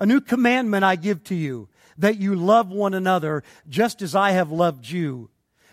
A 0.00 0.06
new 0.06 0.20
commandment 0.20 0.82
I 0.82 0.96
give 0.96 1.22
to 1.24 1.34
you, 1.34 1.68
that 1.98 2.18
you 2.18 2.34
love 2.34 2.70
one 2.70 2.94
another 2.94 3.44
just 3.68 4.02
as 4.02 4.14
I 4.14 4.30
have 4.32 4.50
loved 4.50 4.88
you. 4.88 5.28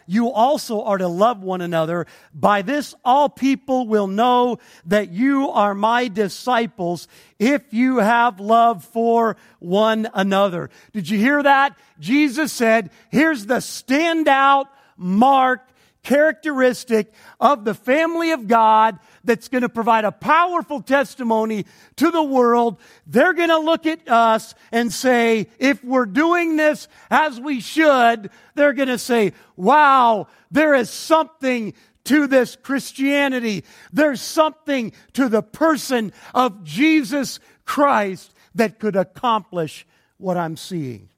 You 0.09 0.31
also 0.31 0.83
are 0.83 0.97
to 0.97 1.07
love 1.07 1.43
one 1.43 1.61
another. 1.61 2.07
By 2.33 2.61
this 2.61 2.95
all 3.03 3.29
people 3.29 3.87
will 3.87 4.07
know 4.07 4.59
that 4.85 5.11
you 5.11 5.49
are 5.49 5.73
my 5.73 6.07
disciples 6.07 7.07
if 7.39 7.73
you 7.73 7.97
have 7.97 8.39
love 8.39 8.85
for 8.85 9.35
one 9.59 10.07
another. 10.13 10.69
Did 10.93 11.09
you 11.09 11.17
hear 11.17 11.43
that? 11.43 11.77
Jesus 11.99 12.53
said, 12.53 12.89
here's 13.09 13.45
the 13.45 13.57
standout 13.57 14.67
mark 14.95 15.67
characteristic 16.07 17.11
of 17.37 17.65
the 17.65 17.73
family 17.73 18.31
of 18.31 18.47
God 18.47 18.97
that's 19.25 19.49
going 19.49 19.63
to 19.63 19.69
provide 19.69 20.05
a 20.05 20.11
powerful 20.11 20.81
testimony 20.81 21.65
to 21.97 22.11
the 22.11 22.23
world. 22.23 22.79
They're 23.05 23.33
going 23.33 23.49
to 23.49 23.59
look 23.59 23.85
at 23.85 24.07
us 24.07 24.55
and 24.71 24.91
say, 24.91 25.47
if 25.59 25.83
we're 25.83 26.05
doing 26.05 26.55
this 26.55 26.87
as 27.11 27.41
we 27.41 27.59
should, 27.59 28.29
they're 28.55 28.71
going 28.71 28.87
to 28.87 28.97
say, 28.97 29.33
wow, 29.57 30.27
there 30.49 30.73
is 30.75 30.89
something 30.89 31.73
to 32.05 32.25
this 32.25 32.55
Christianity. 32.55 33.65
There's 33.91 34.21
something 34.21 34.93
to 35.11 35.27
the 35.27 35.43
person 35.43 36.13
of 36.33 36.63
Jesus 36.63 37.41
Christ 37.65 38.33
that 38.55 38.79
could 38.79 38.95
accomplish 38.95 39.85
what 40.15 40.37
I'm 40.37 40.55
seeing. 40.55 41.09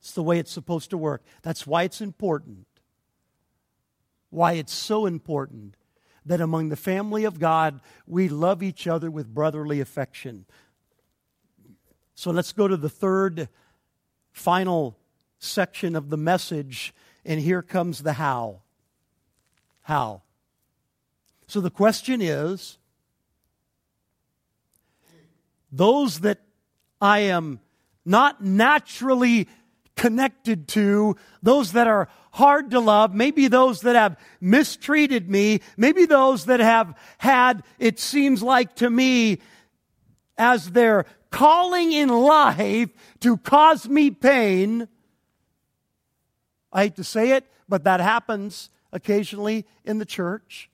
It's 0.00 0.10
the 0.10 0.24
way 0.24 0.40
it's 0.40 0.50
supposed 0.50 0.90
to 0.90 0.98
work. 0.98 1.22
That's 1.42 1.68
why 1.68 1.84
it's 1.84 2.00
important 2.00 2.66
why 4.32 4.54
it's 4.54 4.72
so 4.72 5.04
important 5.04 5.76
that 6.24 6.40
among 6.40 6.70
the 6.70 6.76
family 6.76 7.24
of 7.24 7.38
God, 7.38 7.80
we 8.06 8.30
love 8.30 8.62
each 8.62 8.86
other 8.86 9.10
with 9.10 9.34
brotherly 9.34 9.78
affection. 9.78 10.46
So 12.14 12.30
let's 12.30 12.52
go 12.52 12.66
to 12.66 12.78
the 12.78 12.88
third 12.88 13.50
final 14.30 14.96
section 15.38 15.94
of 15.94 16.08
the 16.08 16.16
message, 16.16 16.94
and 17.26 17.40
here 17.40 17.60
comes 17.60 18.02
the 18.02 18.14
how. 18.14 18.62
How? 19.82 20.22
So 21.46 21.60
the 21.60 21.70
question 21.70 22.22
is 22.22 22.78
those 25.70 26.20
that 26.20 26.40
I 27.02 27.18
am 27.20 27.60
not 28.06 28.42
naturally 28.42 29.46
connected 29.96 30.68
to, 30.68 31.16
those 31.42 31.72
that 31.72 31.86
are 31.86 32.08
hard 32.32 32.70
to 32.70 32.80
love, 32.80 33.14
maybe 33.14 33.48
those 33.48 33.82
that 33.82 33.94
have 33.94 34.18
mistreated 34.40 35.28
me, 35.30 35.60
maybe 35.76 36.06
those 36.06 36.46
that 36.46 36.60
have 36.60 36.96
had, 37.18 37.62
it 37.78 37.98
seems 37.98 38.42
like 38.42 38.74
to 38.76 38.88
me, 38.88 39.38
as 40.38 40.70
their 40.70 41.04
calling 41.30 41.92
in 41.92 42.08
life 42.08 42.90
to 43.20 43.36
cause 43.36 43.88
me 43.88 44.10
pain. 44.10 44.88
I 46.72 46.84
hate 46.84 46.96
to 46.96 47.04
say 47.04 47.32
it, 47.32 47.50
but 47.68 47.84
that 47.84 48.00
happens 48.00 48.70
occasionally 48.92 49.66
in 49.84 49.98
the 49.98 50.04
church. 50.04 50.70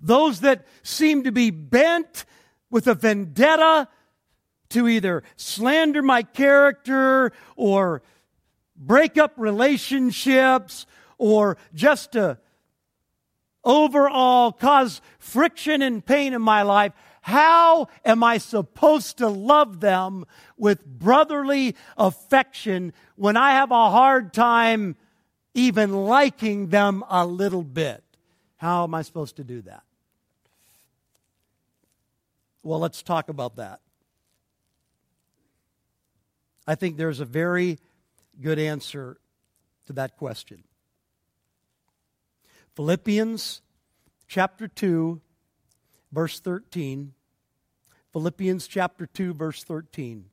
Those 0.00 0.40
that 0.40 0.66
seem 0.82 1.24
to 1.24 1.32
be 1.32 1.50
bent 1.50 2.24
with 2.70 2.86
a 2.86 2.94
vendetta 2.94 3.88
to 4.74 4.88
either 4.88 5.22
slander 5.36 6.02
my 6.02 6.22
character 6.22 7.32
or 7.56 8.02
break 8.76 9.16
up 9.16 9.32
relationships 9.36 10.86
or 11.16 11.56
just 11.74 12.12
to 12.12 12.38
overall 13.64 14.50
cause 14.52 15.00
friction 15.18 15.80
and 15.80 16.04
pain 16.04 16.34
in 16.34 16.42
my 16.42 16.62
life. 16.62 16.92
How 17.22 17.86
am 18.04 18.22
I 18.24 18.38
supposed 18.38 19.18
to 19.18 19.28
love 19.28 19.78
them 19.80 20.26
with 20.56 20.84
brotherly 20.84 21.76
affection 21.96 22.92
when 23.14 23.36
I 23.36 23.52
have 23.52 23.70
a 23.70 23.90
hard 23.90 24.34
time 24.34 24.96
even 25.54 26.04
liking 26.04 26.68
them 26.68 27.04
a 27.08 27.24
little 27.24 27.62
bit? 27.62 28.02
How 28.56 28.82
am 28.82 28.94
I 28.94 29.02
supposed 29.02 29.36
to 29.36 29.44
do 29.44 29.62
that? 29.62 29.84
Well, 32.64 32.80
let's 32.80 33.02
talk 33.02 33.28
about 33.28 33.56
that. 33.56 33.80
I 36.66 36.74
think 36.74 36.96
there's 36.96 37.20
a 37.20 37.24
very 37.24 37.78
good 38.40 38.58
answer 38.58 39.18
to 39.86 39.92
that 39.94 40.16
question. 40.16 40.64
Philippians 42.74 43.60
chapter 44.26 44.66
2, 44.66 45.20
verse 46.12 46.40
13. 46.40 47.12
Philippians 48.12 48.66
chapter 48.66 49.06
2, 49.06 49.34
verse 49.34 49.62
13. 49.62 50.26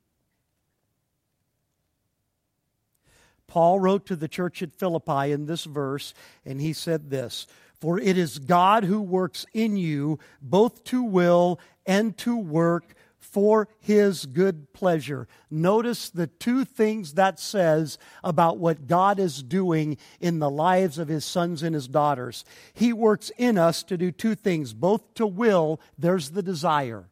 Paul 3.47 3.81
wrote 3.81 4.05
to 4.05 4.15
the 4.15 4.29
church 4.29 4.63
at 4.63 4.73
Philippi 4.73 5.31
in 5.31 5.45
this 5.45 5.65
verse, 5.65 6.13
and 6.45 6.61
he 6.61 6.71
said 6.71 7.09
this 7.09 7.47
For 7.81 7.99
it 7.99 8.17
is 8.17 8.39
God 8.39 8.85
who 8.85 9.01
works 9.01 9.45
in 9.53 9.75
you 9.75 10.19
both 10.41 10.85
to 10.85 11.03
will 11.03 11.59
and 11.85 12.17
to 12.19 12.37
work 12.37 12.95
for 13.21 13.69
his 13.79 14.25
good 14.25 14.73
pleasure. 14.73 15.27
Notice 15.49 16.09
the 16.09 16.27
two 16.27 16.65
things 16.65 17.13
that 17.13 17.39
says 17.39 17.97
about 18.23 18.57
what 18.57 18.87
God 18.87 19.19
is 19.19 19.41
doing 19.41 19.97
in 20.19 20.39
the 20.39 20.49
lives 20.49 20.97
of 20.97 21.07
his 21.07 21.23
sons 21.23 21.63
and 21.63 21.73
his 21.73 21.87
daughters. 21.87 22.43
He 22.73 22.91
works 22.91 23.31
in 23.37 23.57
us 23.57 23.83
to 23.83 23.97
do 23.97 24.11
two 24.11 24.35
things, 24.35 24.73
both 24.73 25.13
to 25.13 25.25
will, 25.25 25.79
there's 25.97 26.31
the 26.31 26.43
desire. 26.43 27.05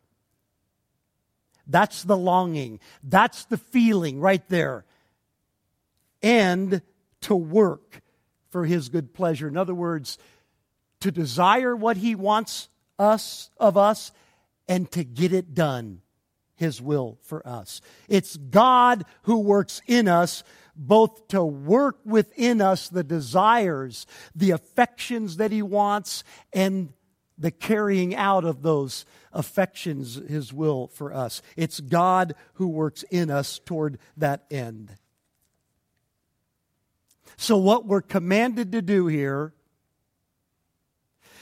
That's 1.68 2.04
the 2.04 2.18
longing. 2.18 2.80
That's 3.04 3.46
the 3.46 3.58
feeling 3.58 4.20
right 4.20 4.46
there. 4.50 4.86
And 6.22 6.82
to 7.22 7.36
work 7.36 8.02
for 8.50 8.66
his 8.66 8.90
good 8.90 9.14
pleasure. 9.14 9.48
In 9.48 9.56
other 9.56 9.76
words, 9.76 10.18
to 11.02 11.12
desire 11.12 11.76
what 11.76 11.98
he 11.98 12.16
wants 12.16 12.68
us 12.98 13.52
of 13.58 13.78
us 13.78 14.12
and 14.70 14.90
to 14.92 15.04
get 15.04 15.34
it 15.34 15.54
done, 15.54 16.02
His 16.56 16.82
will 16.82 17.18
for 17.24 17.46
us. 17.46 17.82
It's 18.08 18.38
God 18.38 19.04
who 19.24 19.40
works 19.40 19.82
in 19.88 20.08
us 20.08 20.44
both 20.76 21.28
to 21.28 21.44
work 21.44 21.98
within 22.06 22.62
us 22.62 22.88
the 22.88 23.04
desires, 23.04 24.08
the 24.34 24.52
affections 24.52 25.36
that 25.38 25.52
He 25.52 25.62
wants, 25.62 26.24
and 26.54 26.94
the 27.38 27.52
carrying 27.52 28.16
out 28.16 28.46
of 28.46 28.62
those 28.62 29.06
affections, 29.34 30.16
His 30.16 30.54
will 30.54 30.88
for 30.88 31.14
us. 31.14 31.42
It's 31.58 31.82
God 31.82 32.36
who 32.54 32.68
works 32.68 33.04
in 33.04 33.30
us 33.30 33.60
toward 33.60 33.98
that 34.16 34.46
end. 34.50 34.96
So, 37.36 37.58
what 37.58 37.86
we're 37.86 38.02
commanded 38.02 38.72
to 38.74 38.82
do 38.82 39.08
here 39.08 39.54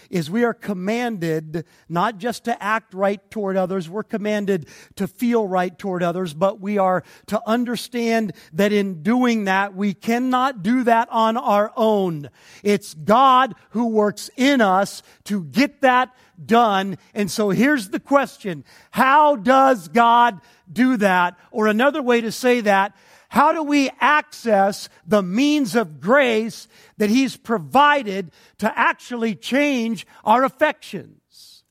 is 0.10 0.30
we 0.30 0.44
are 0.44 0.54
commanded 0.54 1.66
not 1.90 2.18
just 2.18 2.46
to 2.46 2.64
act 2.64 2.94
right 2.94 3.30
toward 3.32 3.58
others, 3.58 3.90
we're 3.90 4.04
commanded 4.04 4.68
to 4.96 5.08
feel 5.08 5.48
right 5.48 5.78
toward 5.78 6.04
others, 6.04 6.34
but 6.34 6.60
we 6.60 6.78
are 6.78 7.04
to 7.28 7.42
understand 7.48 8.34
that 8.54 8.72
in 8.72 9.04
doing 9.04 9.46
that, 9.46 9.76
we 9.76 9.94
cannot 9.94 10.64
do 10.64 10.84
that 10.84 11.08
on 11.12 11.38
our 11.38 11.72
own. 11.76 12.30
It's 12.64 12.94
God 12.94 13.56
who 13.72 13.88
works 13.88 14.30
in 14.36 14.62
us 14.62 15.04
to 15.26 15.44
get 15.44 15.82
that 15.82 16.16
done. 16.44 16.98
And 17.14 17.30
so 17.32 17.50
here's 17.50 17.90
the 17.90 18.00
question. 18.00 18.64
How 18.92 19.36
does 19.36 19.88
God 19.88 20.40
do 20.72 20.98
that? 20.98 21.38
Or 21.52 21.68
another 21.68 22.02
way 22.02 22.22
to 22.22 22.32
say 22.32 22.62
that, 22.62 22.96
how 23.30 23.52
do 23.52 23.64
we 23.64 23.90
access 24.00 24.90
the 25.06 25.22
means 25.22 25.76
of 25.76 26.00
grace 26.00 26.68
that 26.98 27.10
He's 27.10 27.36
provided 27.36 28.32
to 28.60 28.80
actually 28.80 29.36
change 29.36 30.08
our 30.24 30.44
affections? 30.44 31.64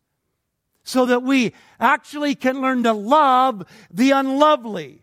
So 0.82 1.06
that 1.06 1.22
we 1.22 1.52
actually 1.80 2.34
can 2.34 2.60
learn 2.60 2.84
to 2.84 2.92
love 2.92 3.64
the 3.90 4.12
unlovely. 4.12 5.02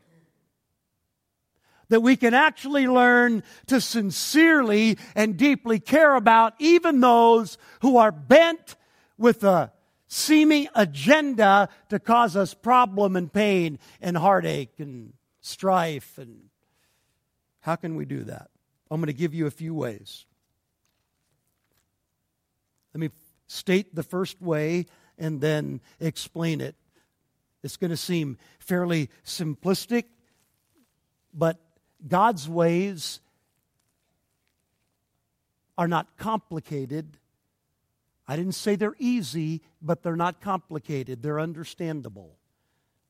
That 1.89 2.01
we 2.01 2.15
can 2.15 2.33
actually 2.33 2.87
learn 2.87 3.43
to 3.67 3.81
sincerely 3.81 4.97
and 5.15 5.35
deeply 5.35 5.79
care 5.79 6.15
about 6.15 6.53
even 6.59 7.01
those 7.01 7.57
who 7.81 7.97
are 7.97 8.11
bent 8.11 8.75
with 9.17 9.43
a 9.43 9.73
seeming 10.07 10.69
agenda 10.75 11.67
to 11.89 11.99
cause 11.99 12.35
us 12.35 12.53
problem 12.53 13.15
and 13.15 13.33
pain 13.33 13.79
and 13.99 14.15
heartache 14.15 14.79
and 14.79 15.13
strife 15.43 16.17
and 16.17 16.49
how 17.59 17.75
can 17.75 17.95
we 17.95 18.05
do 18.05 18.23
that? 18.23 18.49
I'm 18.89 18.99
going 18.99 19.07
to 19.07 19.13
give 19.13 19.33
you 19.33 19.45
a 19.45 19.51
few 19.51 19.75
ways. 19.75 20.25
Let 22.93 23.01
me 23.01 23.09
state 23.47 23.93
the 23.93 24.03
first 24.03 24.41
way 24.41 24.85
and 25.17 25.41
then 25.41 25.81
explain 25.99 26.61
it. 26.61 26.75
It's 27.61 27.77
going 27.77 27.91
to 27.91 27.97
seem 27.97 28.37
fairly 28.59 29.09
simplistic, 29.25 30.05
but 31.33 31.59
God's 32.07 32.49
ways 32.49 33.19
are 35.77 35.87
not 35.87 36.17
complicated. 36.17 37.17
I 38.27 38.35
didn't 38.35 38.53
say 38.53 38.75
they're 38.75 38.95
easy, 38.99 39.61
but 39.81 40.03
they're 40.03 40.15
not 40.15 40.41
complicated. 40.41 41.21
They're 41.21 41.39
understandable. 41.39 42.37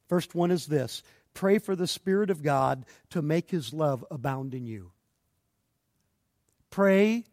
First 0.08 0.36
one 0.36 0.52
is 0.52 0.67
this 0.67 1.04
Pray 1.34 1.58
for 1.58 1.76
the 1.76 1.88
Spirit 1.88 2.30
of 2.30 2.43
God 2.43 2.86
to 3.10 3.22
make 3.22 3.52
His 3.52 3.74
love 3.74 4.06
abound 4.12 4.54
in 4.54 4.65
you. 4.65 4.91
Pray, 6.69 7.26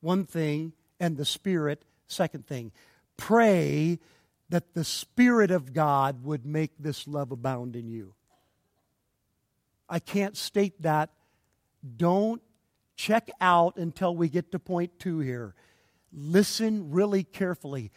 one 0.00 0.24
thing, 0.24 0.72
and 0.98 1.16
the 1.16 1.24
Spirit, 1.24 1.84
second 2.06 2.46
thing. 2.46 2.72
Pray 3.16 3.98
that 4.48 4.74
the 4.74 4.84
Spirit 4.84 5.50
of 5.50 5.72
God 5.72 6.24
would 6.24 6.44
make 6.44 6.72
this 6.78 7.06
love 7.06 7.30
abound 7.30 7.76
in 7.76 7.88
you. 7.88 8.14
I 9.88 9.98
can't 9.98 10.36
state 10.36 10.82
that. 10.82 11.10
Don't 11.96 12.42
check 12.96 13.30
out 13.40 13.76
until 13.76 14.14
we 14.14 14.28
get 14.28 14.52
to 14.52 14.58
point 14.58 14.98
two 14.98 15.20
here. 15.20 15.54
Listen 16.12 16.90
really 16.90 17.24
carefully 17.24 17.90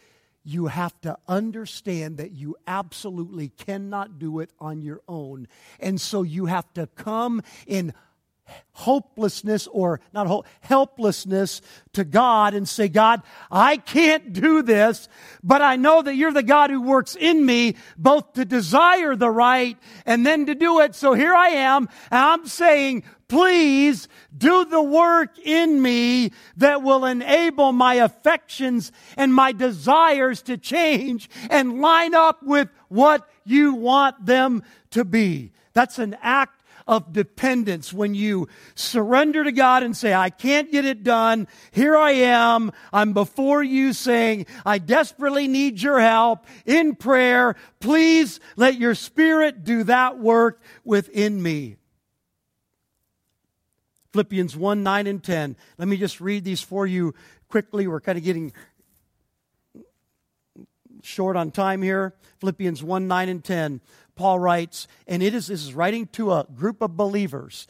you 0.44 0.66
have 0.66 0.98
to 1.00 1.16
understand 1.26 2.18
that 2.18 2.32
you 2.32 2.56
absolutely 2.66 3.48
cannot 3.48 4.18
do 4.18 4.40
it 4.40 4.50
on 4.60 4.82
your 4.82 5.00
own. 5.08 5.48
And 5.80 6.00
so 6.00 6.22
you 6.22 6.46
have 6.46 6.72
to 6.74 6.86
come 6.86 7.42
in 7.66 7.94
hopelessness 8.72 9.66
or 9.68 10.00
not 10.12 10.26
hope, 10.26 10.46
helplessness 10.60 11.62
to 11.94 12.04
God 12.04 12.52
and 12.52 12.68
say, 12.68 12.88
God, 12.88 13.22
I 13.50 13.78
can't 13.78 14.34
do 14.34 14.60
this, 14.60 15.08
but 15.42 15.62
I 15.62 15.76
know 15.76 16.02
that 16.02 16.16
you're 16.16 16.32
the 16.32 16.42
God 16.42 16.70
who 16.70 16.82
works 16.82 17.16
in 17.16 17.46
me 17.46 17.76
both 17.96 18.34
to 18.34 18.44
desire 18.44 19.16
the 19.16 19.30
right 19.30 19.78
and 20.04 20.26
then 20.26 20.46
to 20.46 20.54
do 20.54 20.80
it. 20.80 20.94
So 20.94 21.14
here 21.14 21.34
I 21.34 21.48
am, 21.48 21.88
and 22.10 22.20
I'm 22.20 22.46
saying, 22.46 23.04
please 23.34 24.06
do 24.36 24.64
the 24.64 24.80
work 24.80 25.36
in 25.40 25.82
me 25.82 26.30
that 26.56 26.84
will 26.84 27.04
enable 27.04 27.72
my 27.72 27.94
affections 27.94 28.92
and 29.16 29.34
my 29.34 29.50
desires 29.50 30.40
to 30.40 30.56
change 30.56 31.28
and 31.50 31.80
line 31.80 32.14
up 32.14 32.40
with 32.44 32.68
what 32.86 33.28
you 33.44 33.74
want 33.74 34.24
them 34.24 34.62
to 34.90 35.04
be. 35.04 35.50
That's 35.72 35.98
an 35.98 36.16
act 36.22 36.62
of 36.86 37.12
dependence 37.12 37.92
when 37.92 38.14
you 38.14 38.46
surrender 38.76 39.42
to 39.42 39.50
God 39.50 39.82
and 39.82 39.96
say, 39.96 40.14
I 40.14 40.30
can't 40.30 40.70
get 40.70 40.84
it 40.84 41.02
done. 41.02 41.48
Here 41.72 41.96
I 41.96 42.12
am. 42.12 42.70
I'm 42.92 43.14
before 43.14 43.64
you 43.64 43.94
saying, 43.94 44.46
I 44.64 44.78
desperately 44.78 45.48
need 45.48 45.82
your 45.82 45.98
help 45.98 46.46
in 46.66 46.94
prayer. 46.94 47.56
Please 47.80 48.38
let 48.54 48.78
your 48.78 48.94
spirit 48.94 49.64
do 49.64 49.82
that 49.84 50.20
work 50.20 50.62
within 50.84 51.42
me. 51.42 51.78
Philippians 54.14 54.56
1 54.56 54.84
9 54.84 55.06
and 55.08 55.24
10. 55.24 55.56
Let 55.76 55.88
me 55.88 55.96
just 55.96 56.20
read 56.20 56.44
these 56.44 56.62
for 56.62 56.86
you 56.86 57.16
quickly. 57.48 57.88
We're 57.88 58.00
kind 58.00 58.16
of 58.16 58.22
getting 58.22 58.52
short 61.02 61.36
on 61.36 61.50
time 61.50 61.82
here. 61.82 62.14
Philippians 62.38 62.80
1 62.80 63.08
9 63.08 63.28
and 63.28 63.42
10. 63.42 63.80
Paul 64.14 64.38
writes, 64.38 64.86
and 65.08 65.20
it 65.20 65.34
is, 65.34 65.48
this 65.48 65.64
is 65.64 65.74
writing 65.74 66.06
to 66.12 66.30
a 66.30 66.46
group 66.54 66.80
of 66.80 66.96
believers. 66.96 67.66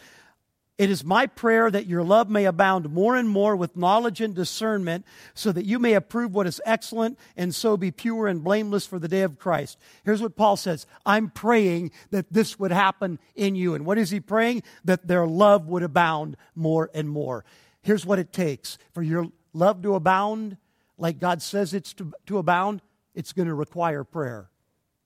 It 0.77 0.91
is 0.91 1.05
my 1.05 1.27
prayer 1.27 1.71
that 1.71 1.87
your 1.87 2.03
love 2.03 2.29
may 2.29 2.47
abound 2.47 2.91
more 2.91 3.15
and 3.15 3.29
more 3.29 3.55
with 3.55 3.77
knowledge 3.77 4.21
and 4.21 4.35
discernment, 4.35 5.05
so 5.33 5.53
that 5.53 5.65
you 5.65 5.79
may 5.79 5.95
approve 5.95 6.35
what 6.35 6.49
is 6.49 6.61
excellent 6.67 7.17
and 7.37 7.55
so 7.55 7.77
be 7.77 7.93
pure 7.93 8.27
and 8.27 8.43
blameless 8.43 8.85
for 8.85 8.99
the 8.99 9.07
day 9.07 9.23
of 9.23 9.39
Christ. 9.39 9.79
Here's 10.05 10.21
what 10.21 10.37
Paul 10.37 10.57
says 10.57 10.87
I'm 11.07 11.31
praying 11.31 11.93
that 12.11 12.33
this 12.33 12.59
would 12.59 12.73
happen 12.73 13.21
in 13.37 13.55
you. 13.55 13.75
And 13.75 13.87
what 13.87 13.99
is 13.99 14.11
he 14.11 14.19
praying? 14.19 14.65
That 14.85 15.07
their 15.07 15.27
love 15.27 15.69
would 15.69 15.85
abound 15.85 16.37
more 16.57 16.91
and 16.93 17.09
more. 17.09 17.45
Here's 17.83 18.05
what 18.05 18.19
it 18.19 18.33
takes 18.33 18.77
for 18.93 19.03
your 19.03 19.29
love 19.53 19.83
to 19.83 19.95
abound, 19.95 20.57
like 20.99 21.21
God 21.21 21.41
says 21.41 21.73
it's 21.73 21.93
to, 21.95 22.13
to 22.27 22.39
abound, 22.39 22.83
it's 23.15 23.33
going 23.33 23.47
to 23.49 23.55
require 23.55 24.03
prayer 24.03 24.51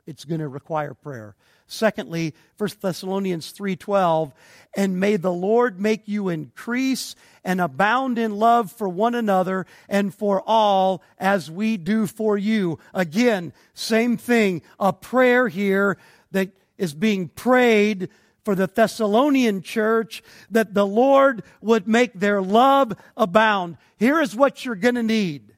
it's 0.09 0.25
going 0.25 0.41
to 0.41 0.49
require 0.49 0.95
prayer. 0.95 1.37
Secondly, 1.69 2.35
1 2.57 2.81
Thessalonians 2.81 3.53
3:12, 3.53 4.33
and 4.75 4.99
may 4.99 5.17
the 5.17 5.33
Lord 5.33 5.79
make 5.79 6.09
you 6.09 6.31
increase 6.31 7.15
and 7.45 7.61
abound 7.61 8.19
in 8.19 8.39
love 8.39 8.73
for 8.73 8.89
one 8.89 9.15
another 9.15 9.67
and 9.89 10.15
for 10.15 10.43
all 10.47 11.03
as 11.19 11.51
we 11.51 11.77
do 11.77 12.07
for 12.07 12.39
you. 12.39 12.79
Again, 12.95 13.53
same 13.75 14.17
thing, 14.17 14.63
a 14.81 14.93
prayer 14.93 15.49
here 15.49 15.99
that 16.31 16.51
is 16.79 16.95
being 16.95 17.29
prayed 17.29 18.09
for 18.45 18.55
the 18.55 18.67
Thessalonian 18.67 19.61
church 19.61 20.23
that 20.51 20.73
the 20.73 20.87
Lord 20.87 21.43
would 21.61 21.87
make 21.87 22.15
their 22.15 22.41
love 22.41 22.95
abound. 23.15 23.77
Here 23.99 24.23
is 24.23 24.35
what 24.35 24.65
you're 24.65 24.75
going 24.75 24.95
to 24.95 25.03
need 25.03 25.55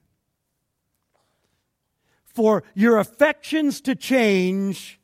for 2.24 2.62
your 2.74 2.98
affections 2.98 3.80
to 3.82 3.94
change, 3.94 4.99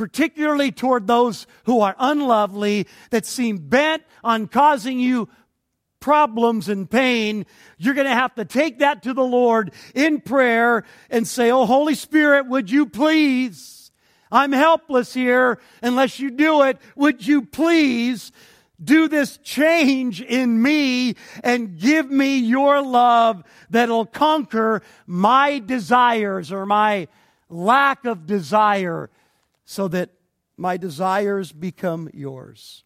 particularly 0.00 0.72
toward 0.72 1.06
those 1.06 1.46
who 1.64 1.82
are 1.82 1.94
unlovely, 1.98 2.86
that 3.10 3.26
seem 3.26 3.58
bent 3.58 4.02
on 4.24 4.48
causing 4.48 4.98
you 4.98 5.28
problems 6.00 6.70
and 6.70 6.90
pain, 6.90 7.44
you're 7.76 7.92
going 7.92 8.06
to 8.06 8.14
have 8.14 8.34
to 8.34 8.46
take 8.46 8.78
that 8.78 9.02
to 9.02 9.12
the 9.12 9.22
Lord 9.22 9.74
in 9.94 10.22
prayer 10.22 10.84
and 11.10 11.28
say, 11.28 11.50
Oh, 11.50 11.66
Holy 11.66 11.94
Spirit, 11.94 12.46
would 12.46 12.70
you 12.70 12.86
please? 12.86 13.92
I'm 14.32 14.52
helpless 14.52 15.12
here 15.12 15.58
unless 15.82 16.18
you 16.18 16.30
do 16.30 16.62
it. 16.62 16.78
Would 16.96 17.26
you 17.26 17.42
please 17.44 18.32
do 18.82 19.06
this 19.06 19.36
change 19.36 20.22
in 20.22 20.62
me 20.62 21.14
and 21.44 21.78
give 21.78 22.10
me 22.10 22.38
your 22.38 22.80
love 22.80 23.44
that'll 23.68 24.06
conquer 24.06 24.80
my 25.06 25.58
desires 25.58 26.50
or 26.50 26.64
my 26.64 27.06
lack 27.50 28.06
of 28.06 28.24
desire 28.24 29.10
so 29.70 29.86
that 29.86 30.10
my 30.56 30.76
desires 30.76 31.52
become 31.52 32.10
yours. 32.12 32.82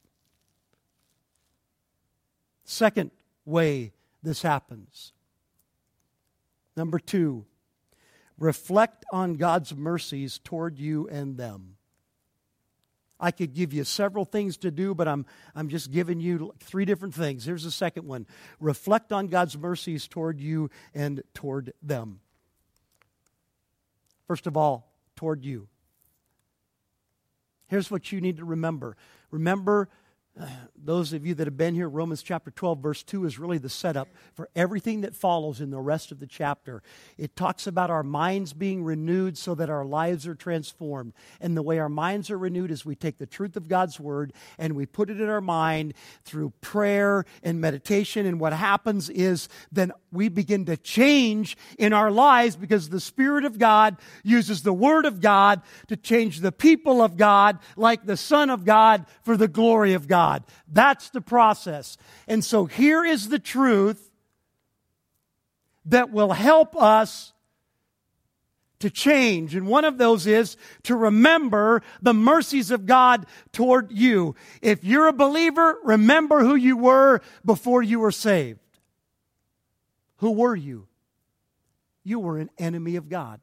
Second 2.64 3.10
way 3.46 3.94
this 4.22 4.42
happens. 4.42 5.14
Number 6.76 6.98
two, 6.98 7.46
reflect 8.38 9.06
on 9.10 9.36
God's 9.36 9.74
mercies 9.74 10.38
toward 10.44 10.78
you 10.78 11.08
and 11.08 11.38
them. 11.38 11.76
I 13.18 13.30
could 13.30 13.54
give 13.54 13.72
you 13.72 13.84
several 13.84 14.26
things 14.26 14.58
to 14.58 14.70
do, 14.70 14.94
but 14.94 15.08
I'm, 15.08 15.24
I'm 15.54 15.70
just 15.70 15.90
giving 15.90 16.20
you 16.20 16.52
three 16.60 16.84
different 16.84 17.14
things. 17.14 17.46
Here's 17.46 17.64
the 17.64 17.70
second 17.70 18.06
one 18.06 18.26
reflect 18.60 19.10
on 19.10 19.28
God's 19.28 19.56
mercies 19.56 20.06
toward 20.06 20.38
you 20.38 20.68
and 20.94 21.22
toward 21.32 21.72
them. 21.82 22.20
First 24.26 24.46
of 24.46 24.58
all, 24.58 24.92
toward 25.16 25.46
you. 25.46 25.68
Here's 27.66 27.90
what 27.90 28.12
you 28.12 28.20
need 28.20 28.36
to 28.38 28.44
remember. 28.44 28.96
Remember 29.30 29.88
those 30.76 31.12
of 31.12 31.24
you 31.24 31.34
that 31.34 31.46
have 31.46 31.56
been 31.56 31.74
here, 31.74 31.88
Romans 31.88 32.22
chapter 32.22 32.50
12, 32.50 32.78
verse 32.80 33.02
2 33.04 33.24
is 33.24 33.38
really 33.38 33.58
the 33.58 33.68
setup 33.68 34.08
for 34.34 34.48
everything 34.56 35.02
that 35.02 35.14
follows 35.14 35.60
in 35.60 35.70
the 35.70 35.80
rest 35.80 36.10
of 36.10 36.18
the 36.18 36.26
chapter. 36.26 36.82
It 37.16 37.36
talks 37.36 37.66
about 37.66 37.90
our 37.90 38.02
minds 38.02 38.52
being 38.52 38.82
renewed 38.82 39.38
so 39.38 39.54
that 39.54 39.70
our 39.70 39.84
lives 39.84 40.26
are 40.26 40.34
transformed. 40.34 41.12
And 41.40 41.56
the 41.56 41.62
way 41.62 41.78
our 41.78 41.88
minds 41.88 42.30
are 42.30 42.38
renewed 42.38 42.70
is 42.70 42.84
we 42.84 42.96
take 42.96 43.18
the 43.18 43.26
truth 43.26 43.56
of 43.56 43.68
God's 43.68 44.00
word 44.00 44.32
and 44.58 44.74
we 44.74 44.86
put 44.86 45.08
it 45.08 45.20
in 45.20 45.28
our 45.28 45.40
mind 45.40 45.94
through 46.24 46.52
prayer 46.60 47.24
and 47.42 47.60
meditation. 47.60 48.26
And 48.26 48.40
what 48.40 48.52
happens 48.52 49.08
is 49.08 49.48
then 49.70 49.92
we 50.10 50.28
begin 50.28 50.64
to 50.66 50.76
change 50.76 51.56
in 51.78 51.92
our 51.92 52.10
lives 52.10 52.56
because 52.56 52.88
the 52.88 53.00
Spirit 53.00 53.44
of 53.44 53.58
God 53.58 53.96
uses 54.22 54.62
the 54.62 54.72
word 54.72 55.06
of 55.06 55.20
God 55.20 55.62
to 55.88 55.96
change 55.96 56.40
the 56.40 56.52
people 56.52 57.02
of 57.02 57.16
God 57.16 57.58
like 57.76 58.04
the 58.04 58.16
Son 58.16 58.50
of 58.50 58.64
God 58.64 59.06
for 59.22 59.36
the 59.36 59.48
glory 59.48 59.94
of 59.94 60.08
God. 60.08 60.23
God. 60.24 60.44
That's 60.72 61.10
the 61.10 61.20
process. 61.20 61.98
And 62.26 62.44
so 62.44 62.64
here 62.64 63.04
is 63.04 63.28
the 63.28 63.38
truth 63.38 64.10
that 65.84 66.10
will 66.10 66.32
help 66.32 66.74
us 66.80 67.32
to 68.80 68.88
change. 68.88 69.54
And 69.54 69.66
one 69.66 69.84
of 69.84 69.98
those 69.98 70.26
is 70.26 70.56
to 70.84 70.96
remember 70.96 71.82
the 72.00 72.14
mercies 72.14 72.70
of 72.70 72.86
God 72.86 73.26
toward 73.52 73.92
you. 73.92 74.34
If 74.62 74.82
you're 74.82 75.08
a 75.08 75.12
believer, 75.12 75.76
remember 75.84 76.40
who 76.40 76.54
you 76.54 76.78
were 76.78 77.20
before 77.44 77.82
you 77.82 78.00
were 78.00 78.12
saved. 78.12 78.60
Who 80.18 80.32
were 80.32 80.56
you? 80.56 80.86
You 82.02 82.18
were 82.18 82.38
an 82.38 82.50
enemy 82.58 82.96
of 82.96 83.10
God. 83.10 83.40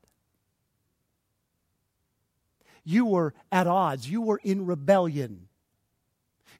You 2.83 3.05
were 3.05 3.35
at 3.51 3.67
odds. 3.67 4.09
You 4.09 4.21
were 4.21 4.41
in 4.43 4.65
rebellion. 4.65 5.47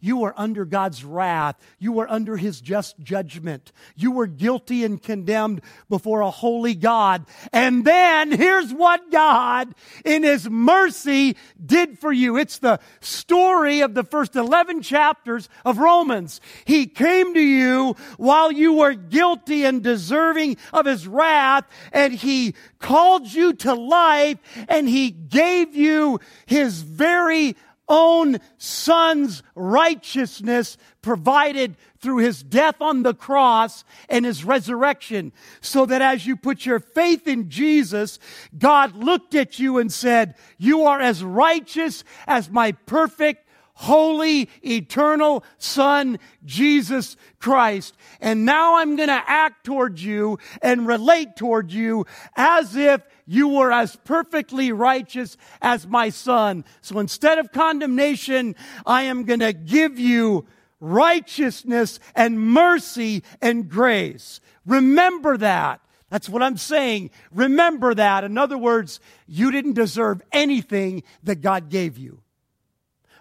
You 0.02 0.18
were 0.18 0.34
under 0.36 0.66
God's 0.66 1.06
wrath. 1.06 1.56
You 1.78 1.94
were 1.94 2.12
under 2.12 2.36
His 2.36 2.60
just 2.60 3.00
judgment. 3.00 3.72
You 3.96 4.12
were 4.12 4.26
guilty 4.26 4.84
and 4.84 5.02
condemned 5.02 5.62
before 5.90 6.22
a 6.22 6.32
holy 6.32 6.74
God. 6.74 7.26
And 7.54 7.86
then 7.86 8.32
here's 8.32 8.74
what 8.74 9.12
God, 9.12 9.76
in 10.04 10.24
His 10.24 10.50
mercy, 10.50 11.38
did 11.64 12.00
for 12.00 12.12
you. 12.12 12.36
It's 12.36 12.58
the 12.58 12.80
story 13.00 13.82
of 13.82 13.94
the 13.94 14.04
first 14.04 14.36
11 14.36 14.82
chapters 14.82 15.48
of 15.64 15.78
Romans. 15.78 16.42
He 16.66 16.88
came 16.88 17.36
to 17.36 17.40
you 17.40 17.96
while 18.18 18.52
you 18.52 18.74
were 18.74 18.94
guilty 18.94 19.66
and 19.66 19.84
deserving 19.84 20.58
of 20.74 20.88
His 20.88 21.08
wrath, 21.08 21.66
and 21.94 22.12
He 22.12 22.56
called 22.80 23.32
you 23.32 23.54
to 23.54 23.76
life, 23.76 24.40
and 24.68 24.90
He 24.90 25.12
gave 25.12 25.76
you 25.76 26.20
His 26.48 26.82
very 26.82 27.56
own 27.92 28.40
son's 28.58 29.44
righteousness 29.54 30.78
provided 31.02 31.76
through 32.00 32.18
his 32.18 32.42
death 32.42 32.82
on 32.82 33.04
the 33.04 33.14
cross 33.14 33.84
and 34.08 34.24
his 34.26 34.46
resurrection. 34.46 35.34
So 35.60 35.86
that 35.86 36.02
as 36.02 36.26
you 36.26 36.38
put 36.38 36.66
your 36.66 36.80
faith 36.80 37.28
in 37.28 37.50
Jesus, 37.50 38.18
God 38.58 38.96
looked 38.96 39.36
at 39.36 39.60
you 39.60 39.78
and 39.78 39.92
said, 39.92 40.36
You 40.58 40.84
are 40.84 41.02
as 41.02 41.22
righteous 41.22 42.06
as 42.26 42.50
my 42.50 42.72
perfect 42.72 43.46
holy, 43.74 44.48
eternal 44.64 45.44
Son, 45.58 46.18
Jesus 46.46 47.18
Christ. 47.40 47.98
And 48.22 48.46
now 48.46 48.78
I'm 48.78 48.96
going 48.96 49.10
to 49.10 49.24
act 49.28 49.66
towards 49.66 50.04
you 50.04 50.40
and 50.62 50.88
relate 50.88 51.36
towards 51.36 51.74
you 51.74 52.06
as 52.36 52.76
if 52.76 53.02
you 53.32 53.48
were 53.48 53.72
as 53.72 53.96
perfectly 53.96 54.74
righteous 54.74 55.38
as 55.62 55.88
my 55.88 56.10
son. 56.10 56.66
So 56.82 57.00
instead 57.00 57.40
of 57.40 57.54
condemnation, 57.54 58.58
I 58.86 59.04
am 59.04 59.24
going 59.24 59.40
to 59.40 59.54
give 59.54 59.98
you 59.98 60.46
righteousness 60.82 62.02
and 62.14 62.38
mercy 62.38 63.24
and 63.42 63.70
grace. 63.70 64.42
Remember 64.66 65.38
that. 65.38 65.80
That's 66.10 66.28
what 66.28 66.44
I'm 66.44 66.58
saying. 66.58 67.12
Remember 67.32 67.94
that. 67.96 68.26
In 68.26 68.38
other 68.38 68.58
words, 68.58 69.00
you 69.28 69.50
didn't 69.50 69.74
deserve 69.74 70.22
anything 70.34 71.02
that 71.24 71.40
God 71.40 71.70
gave 71.70 71.98
you. 71.98 72.20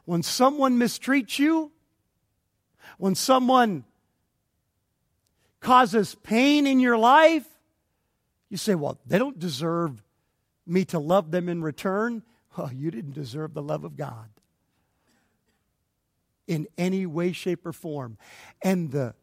When 0.07 0.25
someone 0.25 0.77
mistreats 0.77 1.39
you, 1.39 1.71
when 2.99 3.15
someone 3.15 3.85
causes 5.61 6.17
pain 6.17 6.67
in 6.67 6.81
your 6.81 6.99
life, 6.99 7.47
you 8.51 8.57
say, 8.57 8.75
well, 8.75 8.99
they 9.07 9.19
don't 9.19 9.39
deserve 9.39 10.03
me 10.67 10.85
to 10.87 10.99
love 10.99 11.31
them 11.31 11.49
in 11.49 11.63
return. 11.63 12.23
Well, 12.57 12.73
you 12.73 12.91
didn't 12.91 13.15
deserve 13.15 13.55
the 13.55 13.63
love 13.63 13.85
of 13.85 13.97
God 13.97 14.29
in 16.47 16.67
any 16.77 17.07
way, 17.07 17.31
shape, 17.31 17.65
or 17.65 17.73
form. 17.73 18.19
And 18.61 18.91
the 18.91 19.15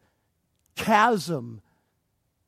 chasm 0.75 1.61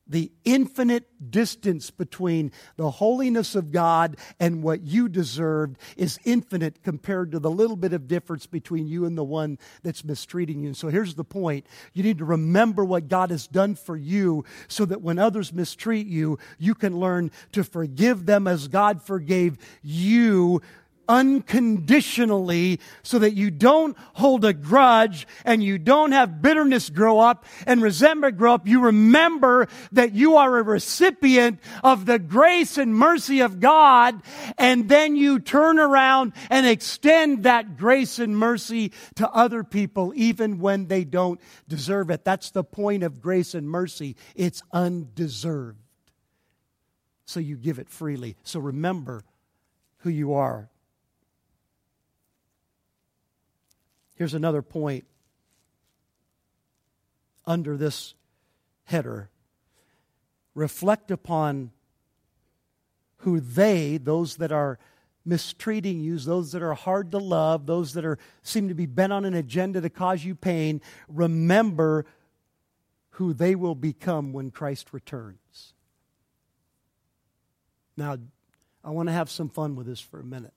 the 0.09 0.31
infinite 0.43 1.05
distance 1.31 1.91
between 1.91 2.51
the 2.75 2.89
holiness 2.89 3.55
of 3.55 3.71
God 3.71 4.17
and 4.39 4.63
what 4.63 4.81
you 4.81 5.07
deserved 5.07 5.77
is 5.95 6.19
infinite 6.25 6.83
compared 6.83 7.31
to 7.31 7.39
the 7.39 7.51
little 7.51 7.75
bit 7.75 7.93
of 7.93 8.07
difference 8.07 8.47
between 8.47 8.87
you 8.87 9.05
and 9.05 9.17
the 9.17 9.23
one 9.23 9.57
that's 9.83 10.03
mistreating 10.03 10.61
you. 10.61 10.67
And 10.67 10.77
so 10.77 10.89
here's 10.89 11.15
the 11.15 11.23
point 11.23 11.65
you 11.93 12.03
need 12.03 12.17
to 12.17 12.25
remember 12.25 12.83
what 12.83 13.07
God 13.07 13.29
has 13.29 13.47
done 13.47 13.75
for 13.75 13.95
you 13.95 14.43
so 14.67 14.85
that 14.85 15.01
when 15.01 15.19
others 15.19 15.53
mistreat 15.53 16.07
you, 16.07 16.39
you 16.57 16.73
can 16.73 16.99
learn 16.99 17.31
to 17.51 17.63
forgive 17.63 18.25
them 18.25 18.47
as 18.47 18.67
God 18.67 19.01
forgave 19.01 19.57
you 19.83 20.61
unconditionally 21.09 22.79
so 23.03 23.19
that 23.19 23.33
you 23.33 23.51
don't 23.51 23.97
hold 24.13 24.45
a 24.45 24.53
grudge 24.53 25.27
and 25.43 25.63
you 25.63 25.77
don't 25.77 26.11
have 26.11 26.41
bitterness 26.41 26.89
grow 26.89 27.19
up 27.19 27.45
and 27.65 27.81
resentment 27.81 28.37
grow 28.37 28.53
up. 28.53 28.67
You 28.67 28.81
remember 28.81 29.67
that 29.91 30.13
you 30.13 30.37
are 30.37 30.57
a 30.57 30.63
recipient 30.63 31.59
of 31.83 32.05
the 32.05 32.19
grace 32.19 32.77
and 32.77 32.95
mercy 32.95 33.41
of 33.41 33.59
God 33.59 34.21
and 34.57 34.87
then 34.87 35.15
you 35.15 35.39
turn 35.39 35.79
around 35.79 36.33
and 36.49 36.67
extend 36.67 37.43
that 37.43 37.75
grace 37.75 38.19
and 38.19 38.37
mercy 38.37 38.93
to 39.15 39.27
other 39.29 39.63
people 39.63 40.13
even 40.15 40.59
when 40.59 40.87
they 40.87 41.03
don't 41.03 41.41
deserve 41.67 42.11
it. 42.11 42.23
That's 42.23 42.51
the 42.51 42.63
point 42.63 43.03
of 43.03 43.19
grace 43.19 43.55
and 43.55 43.67
mercy. 43.67 44.15
It's 44.35 44.61
undeserved. 44.71 45.79
So 47.25 47.39
you 47.39 47.57
give 47.57 47.79
it 47.79 47.89
freely. 47.89 48.37
So 48.43 48.59
remember 48.59 49.23
who 49.99 50.09
you 50.09 50.33
are. 50.33 50.69
Here's 54.19 54.33
another 54.33 54.61
point 54.61 55.05
under 57.45 57.77
this 57.77 58.15
header 58.83 59.29
reflect 60.53 61.09
upon 61.09 61.71
who 63.19 63.39
they, 63.39 63.95
those 63.95 64.35
that 64.35 64.51
are 64.51 64.77
mistreating 65.23 66.01
you, 66.01 66.19
those 66.19 66.51
that 66.51 66.61
are 66.61 66.73
hard 66.73 67.11
to 67.11 67.17
love, 67.17 67.65
those 67.65 67.93
that 67.93 68.03
are 68.03 68.17
seem 68.43 68.67
to 68.67 68.73
be 68.73 68.85
bent 68.85 69.13
on 69.13 69.23
an 69.23 69.35
agenda 69.35 69.79
to 69.79 69.89
cause 69.89 70.25
you 70.25 70.35
pain, 70.35 70.81
remember 71.07 72.05
who 73.11 73.33
they 73.33 73.55
will 73.55 73.75
become 73.75 74.33
when 74.33 74.51
Christ 74.51 74.89
returns. 74.91 75.73
Now, 77.95 78.17
I 78.83 78.89
want 78.89 79.07
to 79.07 79.13
have 79.13 79.29
some 79.29 79.47
fun 79.47 79.77
with 79.77 79.87
this 79.87 80.01
for 80.01 80.19
a 80.19 80.25
minute. 80.25 80.53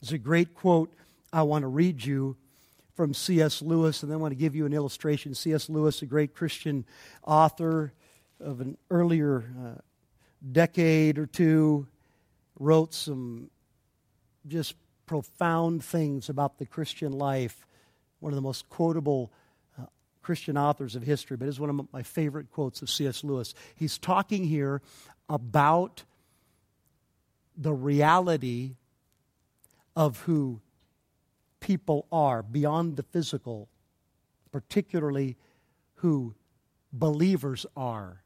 There's 0.00 0.12
a 0.12 0.18
great 0.18 0.54
quote 0.54 0.92
I 1.32 1.42
want 1.42 1.62
to 1.62 1.68
read 1.68 2.04
you 2.04 2.36
from 2.94 3.14
C.S. 3.14 3.62
Lewis, 3.62 4.02
and 4.02 4.10
then 4.10 4.18
I 4.18 4.20
want 4.20 4.32
to 4.32 4.38
give 4.38 4.56
you 4.56 4.64
an 4.66 4.72
illustration. 4.72 5.34
C.S. 5.34 5.68
Lewis, 5.68 6.02
a 6.02 6.06
great 6.06 6.34
Christian 6.34 6.84
author 7.24 7.92
of 8.40 8.60
an 8.60 8.76
earlier 8.90 9.44
uh, 9.60 9.80
decade 10.50 11.18
or 11.18 11.26
two, 11.26 11.86
wrote 12.58 12.94
some 12.94 13.50
just 14.46 14.74
profound 15.06 15.84
things 15.84 16.28
about 16.28 16.58
the 16.58 16.66
Christian 16.66 17.12
life. 17.12 17.66
One 18.20 18.32
of 18.32 18.36
the 18.36 18.42
most 18.42 18.68
quotable 18.68 19.30
uh, 19.78 19.86
Christian 20.22 20.56
authors 20.56 20.96
of 20.96 21.02
history, 21.02 21.36
but 21.36 21.48
is 21.48 21.60
one 21.60 21.70
of 21.70 21.92
my 21.92 22.02
favorite 22.02 22.50
quotes 22.50 22.82
of 22.82 22.90
C.S. 22.90 23.22
Lewis. 23.22 23.54
He's 23.74 23.98
talking 23.98 24.44
here 24.44 24.80
about 25.28 26.04
the 27.56 27.72
reality 27.72 28.76
of 29.98 30.20
who 30.20 30.60
people 31.58 32.06
are 32.12 32.40
beyond 32.40 32.96
the 32.96 33.02
physical, 33.02 33.68
particularly 34.52 35.36
who 35.96 36.36
believers 36.92 37.66
are. 37.76 38.22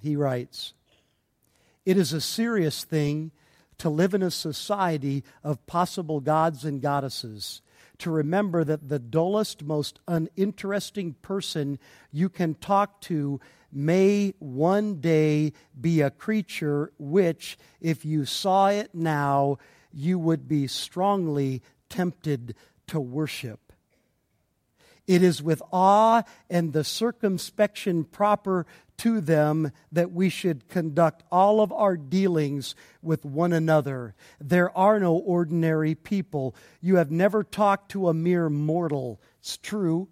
He 0.00 0.14
writes, 0.14 0.74
It 1.84 1.96
is 1.96 2.12
a 2.12 2.20
serious 2.20 2.84
thing 2.84 3.32
to 3.78 3.90
live 3.90 4.14
in 4.14 4.22
a 4.22 4.30
society 4.30 5.24
of 5.42 5.66
possible 5.66 6.20
gods 6.20 6.64
and 6.64 6.80
goddesses, 6.80 7.60
to 7.98 8.12
remember 8.12 8.62
that 8.62 8.88
the 8.88 9.00
dullest, 9.00 9.64
most 9.64 9.98
uninteresting 10.06 11.14
person 11.14 11.80
you 12.12 12.28
can 12.28 12.54
talk 12.54 13.00
to 13.00 13.40
may 13.74 14.34
one 14.38 15.00
day 15.00 15.52
be 15.78 16.00
a 16.00 16.10
creature 16.10 16.92
which, 16.98 17.58
if 17.80 18.04
you 18.04 18.24
saw 18.24 18.68
it 18.68 18.94
now, 18.94 19.58
you 19.92 20.18
would 20.18 20.48
be 20.48 20.66
strongly 20.66 21.62
tempted 21.88 22.54
to 22.88 23.00
worship. 23.00 23.72
It 25.06 25.22
is 25.22 25.42
with 25.42 25.62
awe 25.70 26.22
and 26.48 26.72
the 26.72 26.84
circumspection 26.84 28.04
proper 28.04 28.66
to 28.98 29.20
them 29.20 29.70
that 29.92 30.12
we 30.12 30.28
should 30.28 30.68
conduct 30.68 31.22
all 31.30 31.60
of 31.60 31.72
our 31.72 31.96
dealings 31.96 32.74
with 33.02 33.24
one 33.24 33.52
another. 33.52 34.14
There 34.40 34.76
are 34.76 34.98
no 34.98 35.14
ordinary 35.14 35.94
people. 35.94 36.54
You 36.80 36.96
have 36.96 37.10
never 37.10 37.44
talked 37.44 37.90
to 37.90 38.08
a 38.08 38.14
mere 38.14 38.48
mortal. 38.48 39.20
It's 39.40 39.56
true 39.58 40.08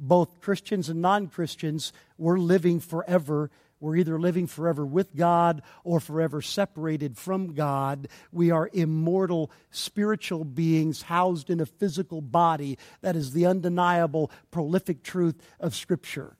both 0.00 0.40
Christians 0.40 0.88
and 0.88 1.02
non 1.02 1.28
Christians, 1.28 1.92
we're 2.20 2.38
living 2.38 2.80
forever. 2.80 3.50
We're 3.80 3.96
either 3.96 4.20
living 4.20 4.46
forever 4.46 4.84
with 4.84 5.16
God 5.16 5.62
or 5.84 6.00
forever 6.00 6.42
separated 6.42 7.16
from 7.16 7.54
God. 7.54 8.08
We 8.30 8.50
are 8.50 8.68
immortal 8.72 9.50
spiritual 9.70 10.44
beings 10.44 11.02
housed 11.02 11.48
in 11.48 11.60
a 11.60 11.66
physical 11.66 12.20
body. 12.20 12.78
That 13.00 13.16
is 13.16 13.32
the 13.32 13.46
undeniable, 13.46 14.30
prolific 14.50 15.02
truth 15.02 15.36
of 15.58 15.74
Scripture. 15.74 16.36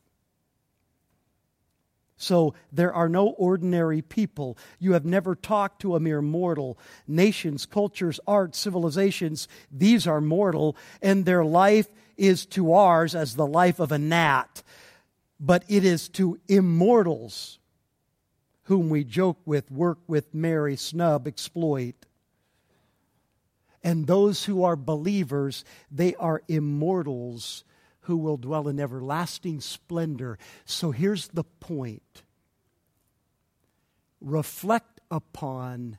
So 2.18 2.52
there 2.70 2.92
are 2.92 3.08
no 3.08 3.28
ordinary 3.28 4.02
people. 4.02 4.58
You 4.78 4.92
have 4.92 5.06
never 5.06 5.34
talked 5.34 5.80
to 5.80 5.96
a 5.96 6.00
mere 6.00 6.20
mortal. 6.20 6.78
Nations, 7.08 7.64
cultures, 7.64 8.20
arts, 8.26 8.58
civilizations, 8.58 9.48
these 9.72 10.06
are 10.06 10.20
mortal, 10.20 10.76
and 11.00 11.24
their 11.24 11.42
life 11.42 11.88
is 12.18 12.44
to 12.44 12.74
ours 12.74 13.14
as 13.14 13.34
the 13.34 13.46
life 13.46 13.80
of 13.80 13.90
a 13.90 13.98
gnat, 13.98 14.62
but 15.40 15.64
it 15.68 15.84
is 15.84 16.08
to 16.10 16.38
immortals 16.46 17.58
whom 18.64 18.90
we 18.90 19.02
joke 19.02 19.38
with, 19.46 19.70
work 19.70 19.98
with, 20.06 20.32
marry, 20.34 20.76
snub, 20.76 21.26
exploit. 21.26 21.94
And 23.82 24.06
those 24.06 24.44
who 24.44 24.62
are 24.62 24.76
believers, 24.76 25.64
they 25.90 26.14
are 26.16 26.42
immortals 26.46 27.64
who 28.02 28.18
will 28.18 28.36
dwell 28.36 28.68
in 28.68 28.78
everlasting 28.78 29.60
splendor. 29.60 30.38
So 30.66 30.90
here's 30.90 31.28
the 31.28 31.44
point 31.44 32.22
reflect 34.20 35.00
upon 35.10 35.96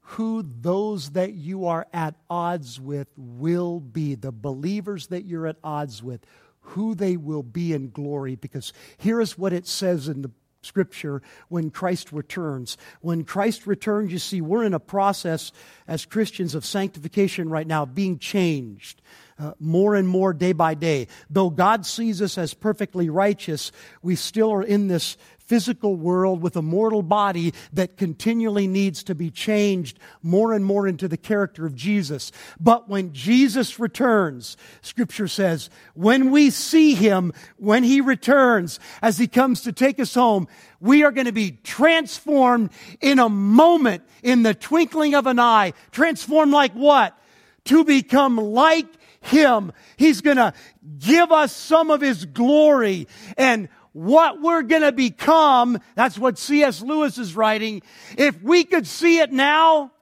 who 0.00 0.42
those 0.42 1.10
that 1.10 1.34
you 1.34 1.66
are 1.66 1.86
at 1.92 2.14
odds 2.30 2.80
with 2.80 3.08
will 3.16 3.78
be, 3.78 4.14
the 4.14 4.32
believers 4.32 5.08
that 5.08 5.26
you're 5.26 5.46
at 5.46 5.58
odds 5.62 6.02
with, 6.02 6.24
who 6.68 6.94
they 6.94 7.16
will 7.16 7.42
be 7.42 7.72
in 7.72 7.90
glory. 7.90 8.36
Because 8.36 8.72
here 8.96 9.20
is 9.20 9.38
what 9.38 9.52
it 9.52 9.66
says 9.66 10.08
in 10.08 10.22
the 10.22 10.30
scripture 10.62 11.22
when 11.48 11.70
Christ 11.70 12.12
returns. 12.12 12.76
When 13.00 13.24
Christ 13.24 13.66
returns, 13.66 14.12
you 14.12 14.18
see, 14.18 14.40
we're 14.40 14.64
in 14.64 14.74
a 14.74 14.80
process 14.80 15.52
as 15.86 16.04
Christians 16.04 16.54
of 16.54 16.64
sanctification 16.64 17.48
right 17.48 17.66
now, 17.66 17.84
being 17.86 18.18
changed. 18.18 19.02
Uh, 19.40 19.52
more 19.60 19.94
and 19.94 20.08
more 20.08 20.32
day 20.32 20.52
by 20.52 20.74
day. 20.74 21.06
Though 21.30 21.48
God 21.48 21.86
sees 21.86 22.20
us 22.20 22.36
as 22.38 22.54
perfectly 22.54 23.08
righteous, 23.08 23.70
we 24.02 24.16
still 24.16 24.52
are 24.52 24.64
in 24.64 24.88
this 24.88 25.16
physical 25.48 25.96
world 25.96 26.42
with 26.42 26.56
a 26.56 26.62
mortal 26.62 27.02
body 27.02 27.54
that 27.72 27.96
continually 27.96 28.66
needs 28.66 29.02
to 29.02 29.14
be 29.14 29.30
changed 29.30 29.98
more 30.22 30.52
and 30.52 30.62
more 30.62 30.86
into 30.86 31.08
the 31.08 31.16
character 31.16 31.64
of 31.64 31.74
Jesus. 31.74 32.30
But 32.60 32.86
when 32.86 33.14
Jesus 33.14 33.78
returns, 33.78 34.58
Scripture 34.82 35.26
says, 35.26 35.70
when 35.94 36.30
we 36.30 36.50
see 36.50 36.94
Him, 36.94 37.32
when 37.56 37.82
He 37.82 38.02
returns, 38.02 38.78
as 39.00 39.16
He 39.16 39.26
comes 39.26 39.62
to 39.62 39.72
take 39.72 39.98
us 39.98 40.12
home, 40.12 40.48
we 40.80 41.02
are 41.02 41.12
going 41.12 41.26
to 41.26 41.32
be 41.32 41.52
transformed 41.64 42.70
in 43.00 43.18
a 43.18 43.30
moment, 43.30 44.02
in 44.22 44.42
the 44.42 44.54
twinkling 44.54 45.14
of 45.14 45.26
an 45.26 45.38
eye. 45.38 45.72
Transformed 45.92 46.52
like 46.52 46.72
what? 46.74 47.18
To 47.64 47.84
become 47.84 48.36
like 48.36 48.86
him. 49.20 49.72
He's 49.96 50.20
going 50.20 50.36
to 50.36 50.52
give 50.98 51.32
us 51.32 51.54
some 51.54 51.90
of 51.90 52.00
His 52.00 52.24
glory. 52.24 53.08
And 53.36 53.68
what 53.92 54.40
we're 54.40 54.62
going 54.62 54.82
to 54.82 54.92
become. 54.92 55.78
That's 55.94 56.18
what 56.18 56.38
C.S. 56.38 56.82
Lewis 56.82 57.18
is 57.18 57.34
writing. 57.34 57.82
If 58.16 58.42
we 58.42 58.64
could 58.64 58.86
see 58.86 59.18
it 59.18 59.32
now, 59.32 59.92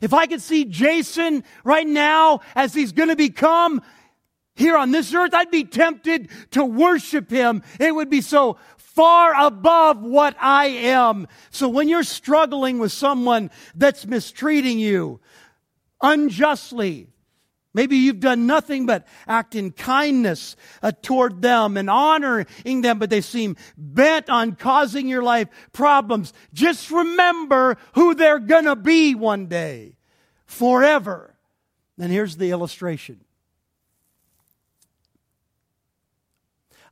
if 0.00 0.12
I 0.12 0.26
could 0.26 0.42
see 0.42 0.64
Jason 0.64 1.44
right 1.64 1.86
now 1.86 2.40
as 2.54 2.74
he's 2.74 2.92
going 2.92 3.08
to 3.08 3.16
become 3.16 3.82
here 4.54 4.76
on 4.76 4.90
this 4.90 5.12
earth, 5.14 5.34
I'd 5.34 5.50
be 5.50 5.64
tempted 5.64 6.28
to 6.52 6.64
worship 6.64 7.30
him. 7.30 7.62
It 7.78 7.94
would 7.94 8.10
be 8.10 8.20
so 8.20 8.58
far 8.76 9.34
above 9.38 10.02
what 10.02 10.34
I 10.40 10.66
am. 10.66 11.28
So 11.50 11.68
when 11.68 11.88
you're 11.88 12.02
struggling 12.02 12.78
with 12.78 12.92
someone 12.92 13.50
that's 13.74 14.06
mistreating 14.06 14.78
you, 14.78 15.20
unjustly. 16.00 17.08
Maybe 17.76 17.98
you've 17.98 18.20
done 18.20 18.46
nothing 18.46 18.86
but 18.86 19.06
act 19.28 19.54
in 19.54 19.70
kindness 19.70 20.56
uh, 20.82 20.92
toward 21.02 21.42
them 21.42 21.76
and 21.76 21.90
honoring 21.90 22.80
them, 22.80 22.98
but 22.98 23.10
they 23.10 23.20
seem 23.20 23.54
bent 23.76 24.30
on 24.30 24.56
causing 24.56 25.08
your 25.08 25.22
life 25.22 25.48
problems. 25.74 26.32
Just 26.54 26.90
remember 26.90 27.76
who 27.92 28.14
they're 28.14 28.38
gonna 28.38 28.76
be 28.76 29.14
one 29.14 29.44
day, 29.44 29.98
forever. 30.46 31.34
And 31.98 32.10
here's 32.10 32.38
the 32.38 32.50
illustration. 32.50 33.20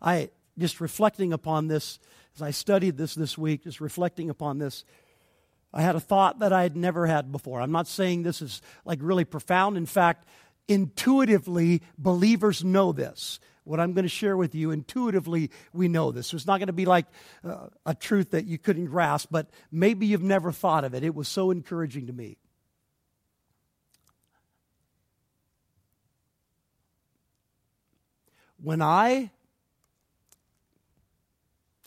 I 0.02 0.28
just 0.58 0.82
reflecting 0.82 1.32
upon 1.32 1.68
this 1.68 1.98
as 2.36 2.42
I 2.42 2.50
studied 2.50 2.98
this 2.98 3.14
this 3.14 3.38
week, 3.38 3.64
just 3.64 3.80
reflecting 3.80 4.28
upon 4.28 4.58
this. 4.58 4.84
I 5.72 5.80
had 5.80 5.96
a 5.96 6.00
thought 6.00 6.40
that 6.40 6.52
I 6.52 6.62
had 6.62 6.76
never 6.76 7.06
had 7.06 7.32
before. 7.32 7.60
I'm 7.60 7.72
not 7.72 7.88
saying 7.88 8.22
this 8.22 8.42
is 8.42 8.62
like 8.84 8.98
really 9.02 9.24
profound. 9.24 9.76
In 9.76 9.86
fact, 9.86 10.28
intuitively, 10.68 11.82
believers 11.98 12.64
know 12.64 12.92
this. 12.92 13.40
What 13.64 13.80
I'm 13.80 13.94
going 13.94 14.04
to 14.04 14.10
share 14.10 14.36
with 14.36 14.54
you, 14.54 14.70
intuitively, 14.70 15.50
we 15.72 15.88
know 15.88 16.12
this. 16.12 16.26
So 16.26 16.36
it's 16.36 16.46
not 16.46 16.58
going 16.58 16.66
to 16.66 16.74
be 16.74 16.84
like 16.84 17.06
uh, 17.42 17.68
a 17.86 17.94
truth 17.94 18.32
that 18.32 18.44
you 18.44 18.58
couldn't 18.58 18.86
grasp, 18.86 19.28
but 19.30 19.48
maybe 19.72 20.06
you've 20.06 20.22
never 20.22 20.52
thought 20.52 20.84
of 20.84 20.94
it. 20.94 21.02
It 21.02 21.14
was 21.14 21.28
so 21.28 21.50
encouraging 21.50 22.06
to 22.08 22.12
me. 22.12 22.36
When 28.62 28.80
I, 28.80 29.30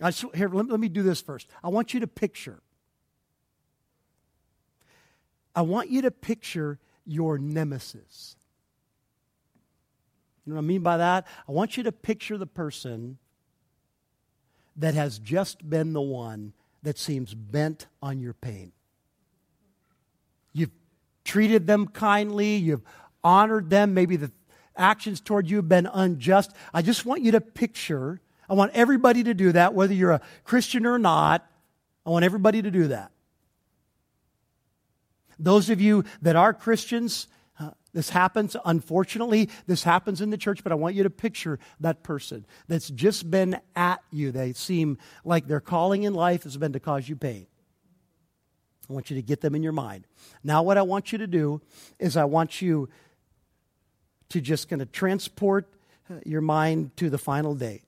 I 0.02 0.12
here, 0.12 0.50
let, 0.50 0.68
let 0.68 0.80
me 0.80 0.90
do 0.90 1.04
this 1.04 1.22
first. 1.22 1.48
I 1.64 1.70
want 1.70 1.94
you 1.94 2.00
to 2.02 2.08
picture. 2.08 2.60
I 5.56 5.62
want 5.62 5.90
you 5.90 6.04
to 6.04 6.12
picture 6.12 6.80
your 7.04 7.40
nemesis. 7.40 8.36
You 10.48 10.54
know 10.54 10.60
what 10.60 10.64
I 10.64 10.68
mean 10.68 10.82
by 10.82 10.96
that? 10.96 11.28
I 11.46 11.52
want 11.52 11.76
you 11.76 11.84
to 11.84 11.92
picture 11.92 12.38
the 12.38 12.48
person 12.48 13.18
that 14.78 14.94
has 14.94 15.20
just 15.20 15.70
been 15.70 15.92
the 15.92 16.02
one 16.02 16.54
that 16.84 16.98
seems 16.98 17.34
bent 17.34 17.88
on 18.02 18.22
your 18.22 18.34
pain. 18.34 18.72
You've 20.54 20.72
treated 21.26 21.68
them 21.68 21.88
kindly, 21.88 22.56
you've 22.56 22.84
honored 23.26 23.70
them, 23.70 23.94
maybe 23.94 24.16
the 24.16 24.32
actions 24.78 25.20
toward 25.20 25.50
you 25.50 25.58
have 25.58 25.68
been 25.68 25.90
unjust. 25.92 26.54
I 26.74 26.82
just 26.82 27.06
want 27.06 27.24
you 27.24 27.34
to 27.34 27.42
picture, 27.42 28.22
I 28.50 28.54
want 28.54 28.72
everybody 28.74 29.24
to 29.24 29.34
do 29.34 29.52
that, 29.52 29.74
whether 29.74 29.94
you're 29.94 30.12
a 30.12 30.22
Christian 30.46 30.86
or 30.86 30.98
not. 30.98 31.46
I 32.06 32.10
want 32.10 32.24
everybody 32.24 32.62
to 32.62 32.72
do 32.72 32.88
that. 32.88 33.12
Those 35.38 35.70
of 35.70 35.82
you 35.82 36.06
that 36.22 36.38
are 36.38 36.54
Christians, 36.54 37.28
this 37.98 38.12
happens, 38.12 38.56
unfortunately, 38.64 39.50
this 39.66 39.82
happens 39.82 40.22
in 40.22 40.30
the 40.30 40.38
church, 40.38 40.62
but 40.62 40.72
I 40.72 40.76
want 40.76 40.94
you 40.94 41.02
to 41.02 41.10
picture 41.10 41.58
that 41.80 42.04
person 42.04 42.46
that's 42.68 42.92
just 42.92 43.32
been 43.32 43.60
at 43.76 44.04
you. 44.12 44.32
They 44.32 44.54
seem 44.54 45.00
like 45.26 45.48
their 45.48 45.60
calling 45.60 46.04
in 46.04 46.14
life 46.14 46.44
has 46.44 46.56
been 46.58 46.74
to 46.74 46.80
cause 46.80 47.10
you 47.10 47.16
pain. 47.16 47.48
I 48.88 48.94
want 48.94 49.10
you 49.10 49.16
to 49.16 49.24
get 49.24 49.42
them 49.42 49.56
in 49.56 49.64
your 49.64 49.72
mind. 49.72 50.06
Now, 50.44 50.62
what 50.62 50.78
I 50.78 50.84
want 50.84 51.12
you 51.12 51.18
to 51.18 51.26
do 51.26 51.60
is 51.98 52.16
I 52.16 52.26
want 52.26 52.62
you 52.62 52.88
to 54.30 54.42
just 54.42 54.70
kind 54.70 54.84
of 54.84 54.92
transport 54.92 55.68
uh, 56.08 56.20
your 56.24 56.42
mind 56.42 56.96
to 56.98 57.10
the 57.10 57.18
final 57.18 57.56
day. 57.56 57.82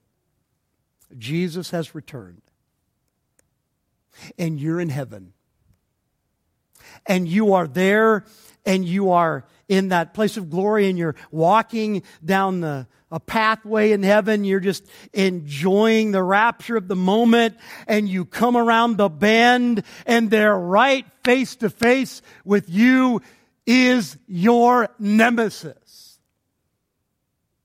Jesus 1.16 1.70
has 1.70 1.94
returned, 1.94 2.42
and 4.36 4.58
you're 4.58 4.80
in 4.80 4.88
heaven. 4.88 5.34
And 7.06 7.28
you 7.28 7.54
are 7.54 7.68
there, 7.68 8.24
and 8.64 8.84
you 8.84 9.12
are 9.12 9.44
in 9.68 9.88
that 9.88 10.14
place 10.14 10.36
of 10.36 10.50
glory 10.50 10.88
and 10.88 10.98
you're 10.98 11.16
walking 11.30 12.02
down 12.24 12.60
the 12.60 12.86
a 13.12 13.18
pathway 13.18 13.92
in 13.92 14.02
heaven. 14.02 14.44
You're 14.44 14.60
just 14.60 14.86
enjoying 15.12 16.12
the 16.12 16.22
rapture 16.22 16.76
of 16.76 16.86
the 16.88 16.96
moment 16.96 17.56
and 17.86 18.08
you 18.08 18.24
come 18.24 18.56
around 18.56 18.96
the 18.96 19.08
bend 19.08 19.82
and 20.06 20.30
they're 20.30 20.56
right 20.56 21.04
face 21.24 21.56
to 21.56 21.70
face 21.70 22.22
with 22.44 22.68
you 22.68 23.20
is 23.66 24.16
your 24.26 24.88
nemesis. 24.98 26.18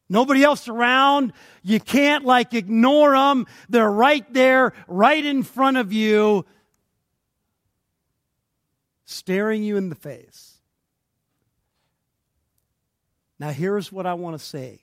Nobody 0.08 0.44
else 0.44 0.68
around. 0.68 1.34
You 1.64 1.80
can't 1.80 2.26
like 2.26 2.54
ignore 2.54 3.12
them. 3.12 3.48
They're 3.70 3.92
right 3.92 4.32
there, 4.34 4.74
right 4.88 5.26
in 5.26 5.42
front 5.42 5.78
of 5.78 5.92
you, 5.92 6.46
staring 9.06 9.64
you 9.64 9.78
in 9.78 9.90
the 9.90 9.96
face. 9.96 10.55
Now, 13.40 13.50
here's 13.50 13.92
what 13.92 14.06
I 14.06 14.14
want 14.14 14.38
to 14.40 14.46
say. 14.46 14.82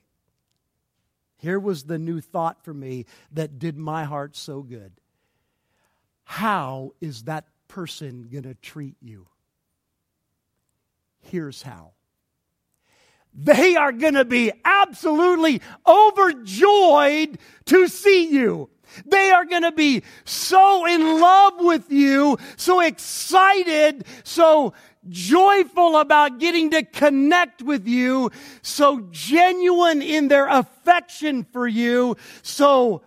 Here 1.37 1.59
was 1.59 1.83
the 1.83 1.97
new 1.97 2.21
thought 2.21 2.63
for 2.63 2.73
me 2.73 3.05
that 3.31 3.59
did 3.59 3.77
my 3.77 4.05
heart 4.05 4.35
so 4.35 4.61
good. 4.61 4.93
How 6.23 6.93
is 7.01 7.23
that 7.23 7.45
person 7.67 8.29
going 8.31 8.43
to 8.43 8.53
treat 8.53 8.95
you? 9.01 9.27
Here's 11.21 11.61
how. 11.61 11.91
They 13.33 13.75
are 13.75 13.91
going 13.91 14.13
to 14.13 14.25
be 14.25 14.51
absolutely 14.63 15.61
overjoyed 15.87 17.39
to 17.65 17.87
see 17.87 18.29
you. 18.29 18.69
They 19.05 19.31
are 19.31 19.45
going 19.45 19.63
to 19.63 19.71
be 19.71 20.03
so 20.25 20.85
in 20.85 21.19
love 21.19 21.53
with 21.59 21.91
you, 21.91 22.37
so 22.57 22.79
excited, 22.79 24.05
so 24.23 24.73
joyful 25.09 25.97
about 25.97 26.39
getting 26.39 26.71
to 26.71 26.83
connect 26.83 27.61
with 27.61 27.87
you, 27.87 28.31
so 28.61 29.07
genuine 29.11 30.01
in 30.01 30.27
their 30.27 30.47
affection 30.47 31.43
for 31.43 31.67
you, 31.67 32.15
so 32.41 33.01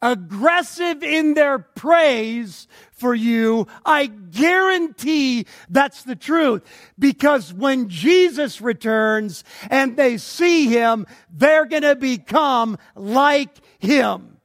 aggressive 0.00 1.02
in 1.02 1.34
their 1.34 1.58
praise 1.58 2.68
for 2.92 3.14
you, 3.14 3.66
I 3.84 4.06
guarantee 4.06 5.46
that's 5.68 6.04
the 6.04 6.16
truth. 6.16 6.62
Because 6.98 7.52
when 7.52 7.88
Jesus 7.88 8.60
returns 8.60 9.44
and 9.70 9.96
they 9.96 10.18
see 10.18 10.66
him, 10.66 11.06
they're 11.30 11.66
going 11.66 11.82
to 11.82 11.96
become 11.96 12.78
like 12.94 13.56
him. 13.78 14.38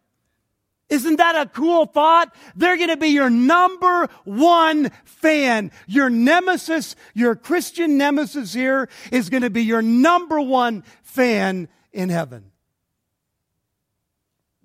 Isn't 0.90 1.16
that 1.16 1.36
a 1.36 1.50
cool 1.50 1.88
thought? 1.88 2.36
They're 2.56 2.78
going 2.78 2.90
to 2.90 2.98
be 2.98 3.08
your 3.08 3.30
number 3.30 4.08
one 4.26 4.92
fan. 5.06 5.72
Your 5.88 6.10
nemesis, 6.10 6.96
your 7.16 7.36
Christian 7.36 7.98
nemesis 7.98 8.54
here 8.54 8.90
is 9.12 9.30
going 9.30 9.42
to 9.42 9.50
be 9.50 9.64
your 9.64 9.82
number 9.82 10.40
one 10.40 10.84
fan 11.02 11.68
in 11.92 12.10
heaven. 12.10 12.53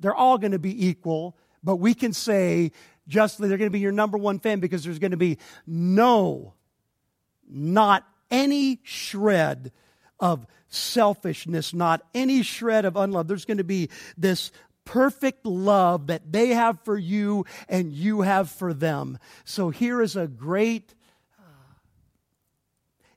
They're 0.00 0.14
all 0.14 0.38
going 0.38 0.52
to 0.52 0.58
be 0.58 0.86
equal, 0.86 1.36
but 1.62 1.76
we 1.76 1.94
can 1.94 2.12
say 2.12 2.72
justly 3.06 3.48
they're 3.48 3.58
going 3.58 3.70
to 3.70 3.72
be 3.72 3.80
your 3.80 3.92
number 3.92 4.18
one 4.18 4.38
fan 4.38 4.60
because 4.60 4.84
there's 4.84 4.98
going 4.98 5.12
to 5.12 5.16
be 5.16 5.38
no, 5.66 6.54
not 7.48 8.06
any 8.30 8.80
shred 8.82 9.72
of 10.20 10.46
selfishness, 10.68 11.72
not 11.72 12.02
any 12.14 12.42
shred 12.42 12.84
of 12.84 12.96
unlove. 12.96 13.28
There's 13.28 13.44
going 13.44 13.58
to 13.58 13.64
be 13.64 13.88
this 14.16 14.52
perfect 14.84 15.44
love 15.44 16.06
that 16.06 16.32
they 16.32 16.48
have 16.48 16.80
for 16.82 16.96
you 16.96 17.44
and 17.68 17.92
you 17.92 18.22
have 18.22 18.50
for 18.50 18.72
them. 18.72 19.18
So 19.44 19.70
here 19.70 20.00
is 20.00 20.16
a 20.16 20.26
great 20.26 20.94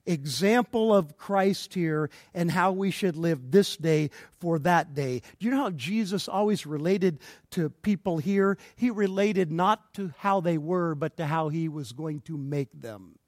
example 0.06 0.94
of 0.94 1.18
Christ 1.18 1.74
here 1.74 2.10
and 2.34 2.50
how 2.50 2.72
we 2.72 2.92
should 2.92 3.16
live 3.16 3.52
this 3.52 3.78
day 3.78 4.10
for 4.40 4.60
that 4.60 4.94
day. 4.94 5.22
Do 5.40 5.46
you 5.46 5.52
know 5.52 5.64
how 5.64 5.70
Jesus 5.72 6.28
always 6.28 6.66
related 6.66 7.20
to 7.52 7.70
people 7.70 8.18
here? 8.18 8.58
He 8.76 8.90
related 8.90 9.52
not 9.52 9.94
to 9.96 10.14
how 10.18 10.42
they 10.42 10.58
were, 10.58 10.96
but 10.96 11.18
to 11.18 11.26
how 11.26 11.50
he 11.50 11.70
was 11.70 11.92
going 11.92 12.22
to 12.22 12.38
make 12.38 12.70
them 12.82 13.20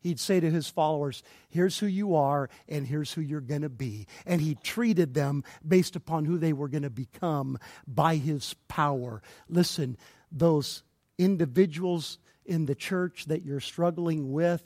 he'd 0.00 0.20
say 0.20 0.40
to 0.40 0.50
his 0.50 0.68
followers, 0.68 1.22
Here's 1.48 1.78
who 1.78 1.86
you 1.86 2.16
are, 2.16 2.48
and 2.68 2.86
here's 2.86 3.12
who 3.12 3.20
you're 3.20 3.40
going 3.40 3.62
to 3.62 3.68
be. 3.68 4.06
And 4.26 4.40
he 4.40 4.54
treated 4.56 5.14
them 5.14 5.44
based 5.66 5.96
upon 5.96 6.24
who 6.24 6.38
they 6.38 6.52
were 6.52 6.68
going 6.68 6.82
to 6.82 6.90
become 6.90 7.58
by 7.86 8.16
his 8.16 8.54
power. 8.68 9.22
Listen, 9.48 9.96
those 10.30 10.82
individuals 11.18 12.18
in 12.44 12.66
the 12.66 12.74
church 12.74 13.26
that 13.26 13.44
you're 13.44 13.60
struggling 13.60 14.32
with, 14.32 14.62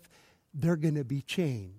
they're 0.55 0.77
going 0.77 0.97
to 0.97 1.05
be 1.05 1.23
changed. 1.23 1.77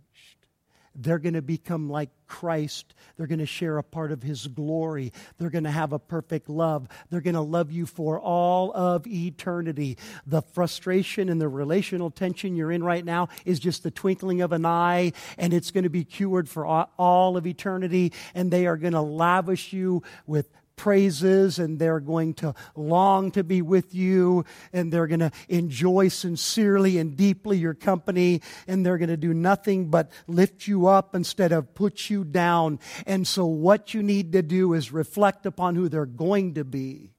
They're 0.95 1.17
going 1.17 1.34
to 1.34 1.41
become 1.41 1.89
like 1.89 2.11
Christ. 2.28 2.93
They're 3.17 3.26
going 3.26 3.39
to 3.39 3.47
share 3.47 3.80
a 3.80 3.84
part 3.84 4.11
of 4.11 4.21
His 4.21 4.45
glory. 4.45 5.11
They're 5.38 5.49
going 5.49 5.63
to 5.63 5.71
have 5.71 5.91
a 5.91 5.97
perfect 5.97 6.49
love. 6.49 6.88
They're 7.09 7.19
going 7.19 7.34
to 7.34 7.41
love 7.41 7.71
you 7.71 7.88
for 7.88 8.19
all 8.19 8.71
of 8.74 9.07
eternity. 9.07 9.97
The 10.28 10.43
frustration 10.43 11.30
and 11.30 11.41
the 11.41 11.47
relational 11.47 12.11
tension 12.11 12.55
you're 12.55 12.71
in 12.71 12.84
right 12.84 13.03
now 13.03 13.30
is 13.43 13.59
just 13.59 13.82
the 13.82 13.89
twinkling 13.89 14.41
of 14.41 14.51
an 14.51 14.67
eye, 14.67 15.13
and 15.39 15.51
it's 15.51 15.71
going 15.71 15.86
to 15.86 15.89
be 15.89 16.03
cured 16.03 16.47
for 16.47 16.63
all 16.67 17.38
of 17.38 17.47
eternity. 17.47 18.13
And 18.36 18.51
they 18.51 18.67
are 18.67 18.78
going 18.78 18.93
to 18.93 19.01
lavish 19.01 19.74
you 19.74 20.03
with 20.28 20.47
praises 20.76 21.59
and 21.59 21.80
they're 21.80 21.99
going 21.99 22.34
to 22.34 22.53
long 22.76 23.32
to 23.32 23.43
be 23.43 23.61
with 23.61 23.93
you 23.93 24.45
and 24.71 24.91
they're 24.91 25.07
going 25.07 25.19
to 25.19 25.32
enjoy 25.49 26.07
sincerely 26.07 26.97
and 26.97 27.15
deeply 27.15 27.57
your 27.57 27.74
company 27.74 28.41
and 28.67 28.86
they're 28.86 28.97
going 28.97 29.09
to 29.09 29.17
do 29.17 29.34
nothing 29.34 29.89
but 29.89 30.11
lift 30.28 30.67
you 30.67 30.88
up 30.88 31.15
instead 31.15 31.51
of 31.51 31.74
put 31.74 32.09
you 32.09 32.24
down. 32.24 32.80
And 33.05 33.28
so 33.28 33.45
what 33.45 33.93
you 33.93 34.03
need 34.03 34.32
to 34.34 34.41
do 34.41 34.74
is 34.74 34.91
reflect 34.91 35.45
upon 35.45 35.76
who 35.76 35.89
they're 35.89 36.05
going 36.05 36.55
to 36.55 36.63
be 36.63 37.11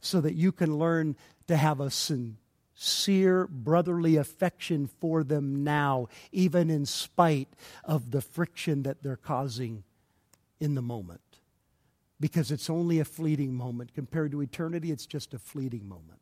so 0.00 0.20
that 0.20 0.34
you 0.34 0.52
can 0.52 0.78
learn 0.78 1.16
to 1.48 1.56
have 1.56 1.80
a 1.80 1.90
sincere 1.90 3.46
brotherly 3.46 4.16
affection 4.16 4.88
for 5.00 5.24
them 5.24 5.64
now, 5.64 6.08
even 6.32 6.70
in 6.70 6.86
spite 6.86 7.48
of 7.84 8.10
the 8.10 8.20
friction 8.20 8.82
that 8.82 9.02
they're 9.02 9.16
causing 9.16 9.84
in 10.60 10.74
the 10.74 10.82
moment 10.82 11.20
because 12.18 12.50
it's 12.50 12.70
only 12.70 12.98
a 12.98 13.04
fleeting 13.04 13.54
moment. 13.54 13.94
Compared 13.94 14.30
to 14.32 14.40
eternity, 14.40 14.90
it's 14.90 15.06
just 15.06 15.34
a 15.34 15.38
fleeting 15.38 15.88
moment. 15.88 16.20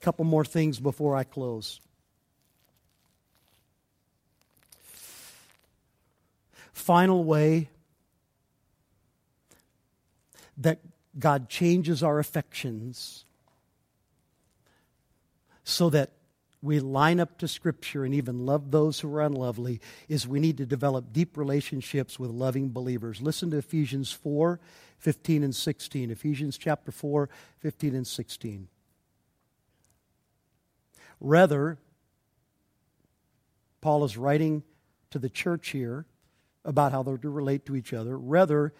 A 0.00 0.04
couple 0.04 0.24
more 0.24 0.44
things 0.44 0.78
before 0.78 1.16
I 1.16 1.24
close. 1.24 1.80
Final 6.72 7.24
way 7.24 7.68
that 10.58 10.78
God 11.18 11.48
changes 11.48 12.02
our 12.02 12.18
affections 12.18 13.24
so 15.64 15.90
that 15.90 16.10
we 16.62 16.80
line 16.80 17.20
up 17.20 17.38
to 17.38 17.48
Scripture 17.48 18.04
and 18.04 18.14
even 18.14 18.46
love 18.46 18.70
those 18.70 19.00
who 19.00 19.14
are 19.14 19.22
unlovely 19.22 19.80
is 20.08 20.26
we 20.26 20.40
need 20.40 20.58
to 20.58 20.66
develop 20.66 21.12
deep 21.12 21.36
relationships 21.36 22.18
with 22.18 22.30
loving 22.30 22.70
believers. 22.70 23.20
Listen 23.20 23.50
to 23.50 23.58
Ephesians 23.58 24.10
4 24.10 24.60
15 24.98 25.44
and 25.44 25.54
16. 25.54 26.10
Ephesians 26.10 26.56
chapter 26.56 26.90
4 26.90 27.28
15 27.60 27.94
and 27.94 28.06
16. 28.06 28.68
Rather, 31.20 31.78
Paul 33.80 34.04
is 34.04 34.16
writing 34.16 34.62
to 35.10 35.18
the 35.18 35.28
church 35.28 35.68
here 35.68 36.06
about 36.64 36.92
how 36.92 37.02
they're 37.02 37.18
to 37.18 37.30
relate 37.30 37.66
to 37.66 37.76
each 37.76 37.92
other. 37.92 38.18
Rather, 38.18 38.72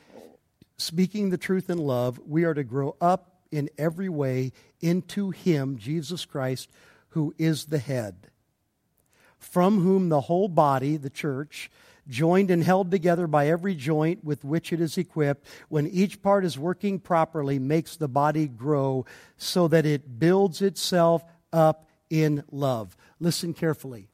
speaking 0.77 1.31
the 1.31 1.39
truth 1.39 1.71
in 1.71 1.79
love, 1.79 2.19
we 2.27 2.45
are 2.45 2.55
to 2.55 2.65
grow 2.65 2.97
up 3.01 3.41
in 3.53 3.71
every 3.79 4.09
way 4.09 4.53
into 4.81 5.31
Him, 5.31 5.79
Jesus 5.79 6.25
Christ 6.25 6.69
who 7.17 7.35
is 7.39 7.65
the 7.65 7.79
head, 7.79 8.29
from 9.39 9.81
whom 9.81 10.11
the 10.11 10.21
whole 10.21 10.49
body, 10.49 10.99
the 10.99 11.09
church, 11.09 11.71
joined 12.07 12.51
and 12.51 12.63
held 12.63 12.91
together 12.91 13.27
by 13.27 13.49
every 13.49 13.75
joint 13.75 14.23
with 14.23 14.45
which 14.45 14.71
it 14.71 14.83
is 14.83 14.99
equipped, 14.99 15.49
when 15.71 15.87
each 15.87 16.21
part 16.21 16.45
is 16.45 16.59
working 16.59 16.99
properly, 16.99 17.59
makes 17.59 17.97
the 17.97 18.07
body 18.07 18.47
grow 18.47 19.07
so 19.39 19.67
that 19.67 19.87
it 19.87 20.19
builds 20.19 20.61
itself 20.61 21.25
up 21.55 21.89
in 22.11 22.45
love. 22.53 22.95
Listen 23.19 23.55
carefully. 23.55 24.11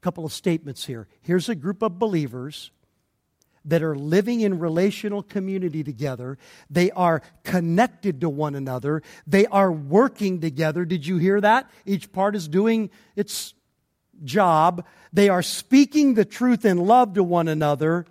A 0.00 0.02
couple 0.02 0.24
of 0.24 0.32
statements 0.32 0.86
here. 0.86 1.06
Here's 1.20 1.48
a 1.48 1.54
group 1.54 1.82
of 1.82 2.00
believers 2.00 2.72
that 3.68 3.82
are 3.82 3.94
living 3.94 4.40
in 4.40 4.58
relational 4.58 5.22
community 5.22 5.84
together. 5.84 6.38
They 6.68 6.90
are 6.90 7.22
connected 7.44 8.20
to 8.22 8.28
one 8.28 8.54
another. 8.54 9.02
They 9.26 9.46
are 9.46 9.70
working 9.70 10.40
together. 10.40 10.84
Did 10.84 11.06
you 11.06 11.18
hear 11.18 11.40
that? 11.40 11.70
Each 11.86 12.10
part 12.10 12.34
is 12.34 12.48
doing 12.48 12.90
its 13.14 13.54
job. 14.24 14.84
They 15.12 15.28
are 15.28 15.42
speaking 15.42 16.14
the 16.14 16.24
truth 16.24 16.64
in 16.64 16.78
love 16.78 17.14
to 17.14 17.22
one 17.22 17.48
another, 17.48 18.06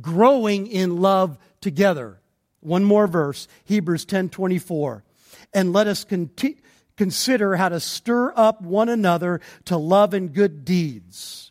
growing 0.00 0.66
in 0.66 0.96
love 0.96 1.38
together. 1.60 2.20
One 2.60 2.84
more 2.84 3.06
verse, 3.06 3.46
Hebrews 3.64 4.04
10:24. 4.04 5.04
And 5.54 5.72
let 5.72 5.86
us 5.86 6.04
conti- 6.04 6.60
consider 6.96 7.56
how 7.56 7.68
to 7.68 7.80
stir 7.80 8.32
up 8.36 8.60
one 8.60 8.88
another 8.88 9.40
to 9.66 9.76
love 9.76 10.12
and 10.12 10.32
good 10.32 10.64
deeds. 10.64 11.47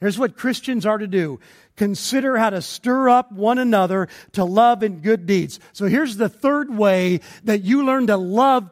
Here's 0.00 0.18
what 0.18 0.36
Christians 0.36 0.84
are 0.84 0.98
to 0.98 1.06
do 1.06 1.40
consider 1.76 2.38
how 2.38 2.50
to 2.50 2.62
stir 2.62 3.08
up 3.08 3.32
one 3.32 3.58
another 3.58 4.08
to 4.32 4.44
love 4.44 4.82
and 4.82 5.02
good 5.02 5.26
deeds. 5.26 5.60
So 5.72 5.86
here's 5.86 6.16
the 6.16 6.28
third 6.28 6.74
way 6.74 7.20
that 7.44 7.62
you 7.62 7.84
learn 7.84 8.06
to 8.06 8.16
love 8.16 8.70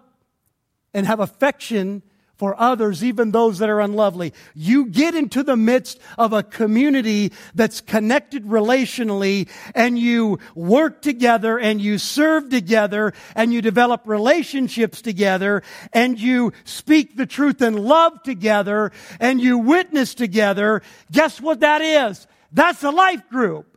and 0.95 1.07
have 1.07 1.21
affection 1.21 2.03
for 2.37 2.61
others, 2.61 3.05
even 3.05 3.31
those 3.31 3.59
that 3.59 3.69
are 3.69 3.81
unlovely. 3.81 4.33
You 4.55 4.87
get 4.87 5.15
into 5.15 5.43
the 5.43 5.57
midst 5.57 6.01
of 6.19 6.33
a 6.33 6.43
community 6.43 7.33
that's 7.55 7.81
connected 7.81 8.45
relationally 8.45 9.49
and 9.75 9.99
you 9.99 10.39
work 10.55 11.01
together 11.03 11.59
and 11.59 11.81
you 11.81 11.99
serve 11.99 12.51
together 12.51 13.13
and 13.35 13.53
you 13.53 13.63
develop 13.63 14.03
relationships 14.07 15.01
together 15.01 15.63
and 15.93 16.19
you 16.19 16.53
speak 16.65 17.17
the 17.17 17.27
truth 17.27 17.63
in 17.63 17.77
love 17.77 18.23
together 18.23 18.91
and 19.21 19.41
you 19.41 19.59
witness 19.59 20.15
together. 20.15 20.83
Guess 21.13 21.41
what 21.41 21.61
that 21.61 21.81
is? 21.81 22.27
That's 22.53 22.83
a 22.83 22.91
life 22.91 23.29
group. 23.29 23.74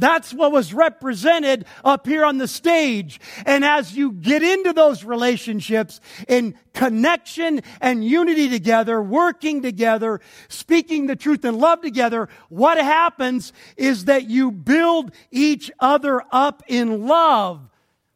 That's 0.00 0.32
what 0.32 0.50
was 0.50 0.72
represented 0.72 1.66
up 1.84 2.06
here 2.06 2.24
on 2.24 2.38
the 2.38 2.48
stage. 2.48 3.20
And 3.44 3.66
as 3.66 3.94
you 3.94 4.12
get 4.12 4.42
into 4.42 4.72
those 4.72 5.04
relationships 5.04 6.00
in 6.26 6.54
connection 6.72 7.60
and 7.82 8.02
unity 8.02 8.48
together, 8.48 9.02
working 9.02 9.60
together, 9.60 10.22
speaking 10.48 11.06
the 11.06 11.16
truth 11.16 11.44
and 11.44 11.58
love 11.58 11.82
together, 11.82 12.30
what 12.48 12.78
happens 12.78 13.52
is 13.76 14.06
that 14.06 14.28
you 14.28 14.50
build 14.50 15.12
each 15.30 15.70
other 15.78 16.22
up 16.32 16.62
in 16.66 17.06
love. 17.06 17.68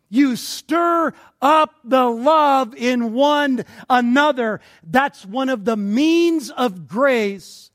You 0.09 0.37
stir 0.37 1.13
up 1.43 1.75
the 1.85 2.05
love 2.05 2.75
in 2.75 3.13
one 3.13 3.63
another. 3.91 4.63
That's 4.83 5.27
one 5.27 5.51
of 5.51 5.67
the 5.67 5.77
means 5.77 6.49
of 6.51 6.89
grace 6.89 7.71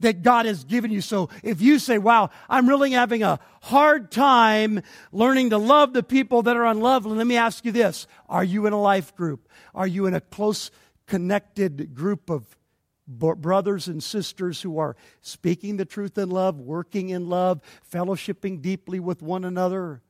that 0.00 0.22
God 0.22 0.46
has 0.46 0.64
given 0.64 0.90
you. 0.90 1.00
So 1.00 1.30
if 1.42 1.60
you 1.60 1.78
say, 1.78 1.98
wow, 1.98 2.30
I'm 2.48 2.68
really 2.68 2.92
having 2.92 3.22
a 3.22 3.38
hard 3.62 4.10
time 4.10 4.82
learning 5.12 5.50
to 5.50 5.58
love 5.58 5.92
the 5.92 6.02
people 6.02 6.42
that 6.42 6.56
are 6.56 6.66
unlovely, 6.66 7.16
let 7.16 7.26
me 7.26 7.36
ask 7.36 7.64
you 7.64 7.72
this. 7.72 8.06
Are 8.28 8.44
you 8.44 8.66
in 8.66 8.72
a 8.72 8.80
life 8.80 9.14
group? 9.16 9.48
Are 9.74 9.86
you 9.86 10.06
in 10.06 10.14
a 10.14 10.20
close 10.20 10.70
connected 11.06 11.94
group 11.94 12.30
of 12.30 12.56
brothers 13.06 13.86
and 13.86 14.02
sisters 14.02 14.62
who 14.62 14.78
are 14.78 14.96
speaking 15.20 15.76
the 15.76 15.84
truth 15.84 16.18
in 16.18 16.28
love, 16.28 16.58
working 16.60 17.10
in 17.10 17.28
love, 17.28 17.60
fellowshipping 17.90 18.60
deeply 18.60 19.00
with 19.00 19.22
one 19.22 19.44
another, 19.44 20.02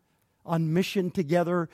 on 0.44 0.72
mission 0.72 1.10
together? 1.10 1.68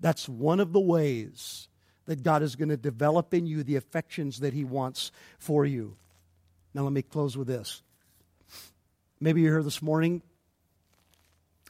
That's 0.00 0.28
one 0.28 0.60
of 0.60 0.72
the 0.72 0.80
ways 0.80 1.68
that 2.06 2.22
God 2.22 2.42
is 2.42 2.56
going 2.56 2.68
to 2.68 2.76
develop 2.76 3.32
in 3.32 3.46
you 3.46 3.62
the 3.62 3.76
affections 3.76 4.40
that 4.40 4.52
He 4.52 4.64
wants 4.64 5.12
for 5.38 5.64
you. 5.64 5.96
Now, 6.74 6.82
let 6.82 6.92
me 6.92 7.02
close 7.02 7.36
with 7.36 7.46
this. 7.46 7.82
Maybe 9.20 9.40
you're 9.40 9.54
here 9.54 9.62
this 9.62 9.80
morning 9.80 10.22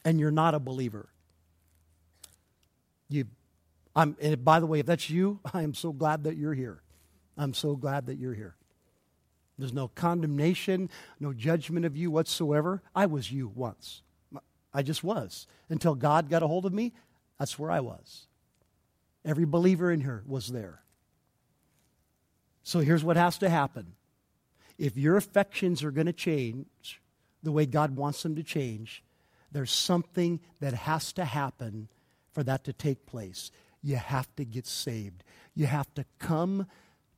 and 0.05 0.19
you're 0.19 0.31
not 0.31 0.55
a 0.55 0.59
believer. 0.59 1.09
You, 3.09 3.27
I'm, 3.95 4.17
and 4.21 4.45
by 4.45 4.61
the 4.61 4.67
way, 4.67 4.81
if 4.81 4.87
that's 4.87 5.11
you, 5.11 5.41
I 5.53 5.63
am 5.63 5.75
so 5.75 5.93
glad 5.93 6.25
that 6.25 6.37
you're 6.37 6.55
here. 6.55 6.81
I'm 7.37 7.55
so 7.55 7.77
glad 7.77 8.07
that 8.07 8.17
you're 8.17 8.35
here. 8.35 8.57
There's 9.59 9.73
no 9.73 9.89
condemnation, 9.89 10.91
no 11.21 11.33
judgment 11.33 11.87
of 11.87 11.97
you 11.97 12.11
whatsoever. 12.11 12.83
I 12.95 13.07
was 13.07 13.31
you 13.31 13.49
once. 13.55 14.03
I 14.73 14.83
just 14.83 15.05
was. 15.05 15.47
Until 15.69 15.95
God 15.95 16.29
got 16.29 16.43
a 16.43 16.49
hold 16.49 16.67
of 16.67 16.73
me, 16.73 16.93
that's 17.39 17.59
where 17.59 17.71
I 17.71 17.81
was. 17.81 18.27
Every 19.25 19.45
believer 19.45 19.93
in 19.93 20.01
here 20.01 20.25
was 20.27 20.49
there. 20.49 20.81
So 22.65 22.81
here's 22.81 23.05
what 23.05 23.17
has 23.17 23.39
to 23.39 23.49
happen 23.49 23.93
if 24.79 24.97
your 24.97 25.17
affections 25.17 25.83
are 25.83 25.91
going 25.91 26.07
to 26.07 26.13
change 26.13 27.01
the 27.43 27.53
way 27.53 27.67
God 27.67 27.97
wants 27.97 28.23
them 28.23 28.35
to 28.37 28.43
change, 28.43 29.03
there's 29.53 29.71
something 29.71 30.41
that 30.61 30.75
has 30.75 31.13
to 31.15 31.25
happen 31.25 31.89
for 32.33 32.43
that 32.43 32.65
to 32.65 32.73
take 32.73 33.07
place. 33.07 33.51
You 33.83 33.97
have 33.97 34.35
to 34.37 34.45
get 34.45 34.67
saved. 34.67 35.23
You 35.55 35.67
have 35.67 35.93
to 35.95 36.05
come 36.19 36.67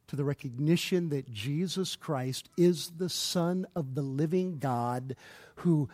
to 0.09 0.17
the 0.17 0.25
recognition 0.25 1.09
that 1.09 1.33
Jesus 1.33 1.97
Christ 1.97 2.49
is 2.57 2.93
the 2.99 3.09
Son 3.09 3.67
of 3.75 3.95
the 3.95 4.03
living 4.03 4.59
God 4.59 5.17
who 5.57 5.89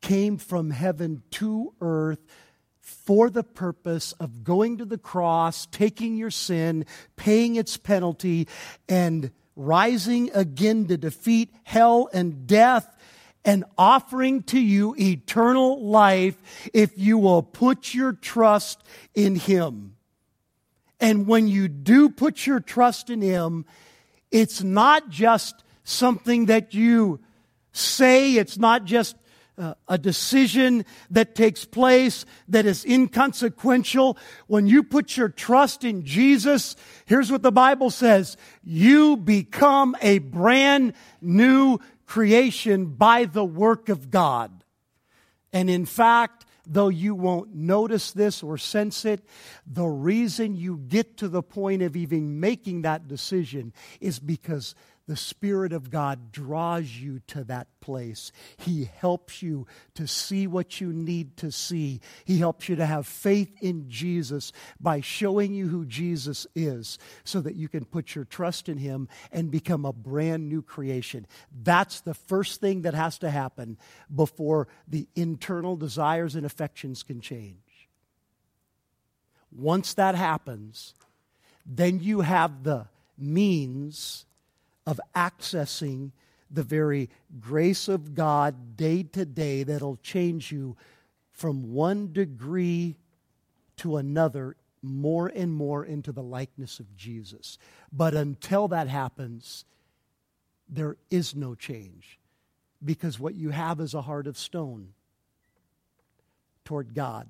came 0.00 0.36
from 0.36 0.70
heaven 0.70 1.22
to 1.30 1.72
earth 1.80 2.20
for 2.80 3.30
the 3.30 3.44
purpose 3.44 4.12
of 4.20 4.44
going 4.44 4.76
to 4.76 4.84
the 4.84 4.98
cross, 4.98 5.66
taking 5.66 6.16
your 6.16 6.30
sin, 6.30 6.84
paying 7.16 7.56
its 7.56 7.78
penalty, 7.78 8.46
and 8.88 9.30
rising 9.56 10.30
again 10.34 10.86
to 10.86 10.96
defeat 10.96 11.54
hell 11.64 12.08
and 12.12 12.46
death 12.46 12.88
and 13.44 13.64
offering 13.76 14.42
to 14.44 14.58
you 14.58 14.94
eternal 14.98 15.84
life 15.84 16.36
if 16.72 16.96
you 16.96 17.18
will 17.18 17.42
put 17.42 17.92
your 17.92 18.12
trust 18.12 18.82
in 19.14 19.36
Him. 19.36 19.96
And 20.98 21.26
when 21.26 21.48
you 21.48 21.68
do 21.68 22.08
put 22.08 22.46
your 22.46 22.60
trust 22.60 23.10
in 23.10 23.20
Him, 23.20 23.66
it's 24.30 24.62
not 24.62 25.10
just 25.10 25.62
something 25.84 26.46
that 26.46 26.72
you 26.72 27.20
say. 27.72 28.34
It's 28.34 28.56
not 28.56 28.84
just 28.84 29.16
uh, 29.56 29.74
a 29.88 29.98
decision 29.98 30.84
that 31.10 31.34
takes 31.34 31.64
place 31.64 32.26
that 32.48 32.66
is 32.66 32.84
inconsequential. 32.84 34.18
When 34.46 34.66
you 34.66 34.82
put 34.82 35.16
your 35.16 35.28
trust 35.28 35.84
in 35.84 36.04
Jesus, 36.04 36.76
here's 37.06 37.30
what 37.30 37.42
the 37.42 37.52
Bible 37.52 37.90
says. 37.90 38.36
You 38.62 39.16
become 39.16 39.96
a 40.00 40.18
brand 40.18 40.94
new 41.20 41.78
creation 42.06 42.86
by 42.86 43.24
the 43.24 43.44
work 43.44 43.88
of 43.88 44.10
God. 44.10 44.64
And 45.52 45.70
in 45.70 45.86
fact, 45.86 46.44
though 46.66 46.88
you 46.88 47.14
won't 47.14 47.54
notice 47.54 48.12
this 48.12 48.42
or 48.42 48.58
sense 48.58 49.04
it, 49.04 49.24
the 49.66 49.86
reason 49.86 50.56
you 50.56 50.78
get 50.88 51.16
to 51.18 51.28
the 51.28 51.42
point 51.42 51.82
of 51.82 51.96
even 51.96 52.40
making 52.40 52.82
that 52.82 53.06
decision 53.08 53.72
is 54.00 54.18
because 54.18 54.74
the 55.06 55.16
Spirit 55.16 55.72
of 55.72 55.90
God 55.90 56.32
draws 56.32 56.96
you 56.96 57.20
to 57.28 57.44
that 57.44 57.68
place. 57.80 58.32
He 58.56 58.88
helps 58.96 59.42
you 59.42 59.66
to 59.94 60.06
see 60.06 60.46
what 60.46 60.80
you 60.80 60.92
need 60.92 61.36
to 61.38 61.52
see. 61.52 62.00
He 62.24 62.38
helps 62.38 62.68
you 62.68 62.76
to 62.76 62.86
have 62.86 63.06
faith 63.06 63.50
in 63.60 63.90
Jesus 63.90 64.52
by 64.80 65.02
showing 65.02 65.52
you 65.52 65.68
who 65.68 65.84
Jesus 65.84 66.46
is 66.54 66.98
so 67.22 67.40
that 67.42 67.54
you 67.56 67.68
can 67.68 67.84
put 67.84 68.14
your 68.14 68.24
trust 68.24 68.68
in 68.68 68.78
Him 68.78 69.08
and 69.30 69.50
become 69.50 69.84
a 69.84 69.92
brand 69.92 70.48
new 70.48 70.62
creation. 70.62 71.26
That's 71.62 72.00
the 72.00 72.14
first 72.14 72.60
thing 72.60 72.82
that 72.82 72.94
has 72.94 73.18
to 73.18 73.30
happen 73.30 73.76
before 74.14 74.68
the 74.88 75.06
internal 75.14 75.76
desires 75.76 76.34
and 76.34 76.46
affections 76.46 77.02
can 77.02 77.20
change. 77.20 77.58
Once 79.52 79.94
that 79.94 80.14
happens, 80.14 80.94
then 81.66 82.00
you 82.00 82.22
have 82.22 82.64
the 82.64 82.86
means 83.16 84.24
of 84.86 85.00
accessing 85.14 86.12
the 86.50 86.62
very 86.62 87.10
grace 87.40 87.88
of 87.88 88.14
God 88.14 88.76
day 88.76 89.02
to 89.02 89.24
day 89.24 89.62
that'll 89.62 89.96
change 89.96 90.52
you 90.52 90.76
from 91.32 91.72
one 91.72 92.12
degree 92.12 92.96
to 93.78 93.96
another 93.96 94.56
more 94.82 95.28
and 95.28 95.52
more 95.52 95.84
into 95.84 96.12
the 96.12 96.22
likeness 96.22 96.78
of 96.78 96.96
Jesus. 96.96 97.58
But 97.92 98.14
until 98.14 98.68
that 98.68 98.88
happens, 98.88 99.64
there 100.68 100.96
is 101.10 101.34
no 101.34 101.54
change 101.54 102.18
because 102.84 103.18
what 103.18 103.34
you 103.34 103.50
have 103.50 103.80
is 103.80 103.94
a 103.94 104.02
heart 104.02 104.26
of 104.26 104.38
stone 104.38 104.92
toward 106.64 106.94
God. 106.94 107.26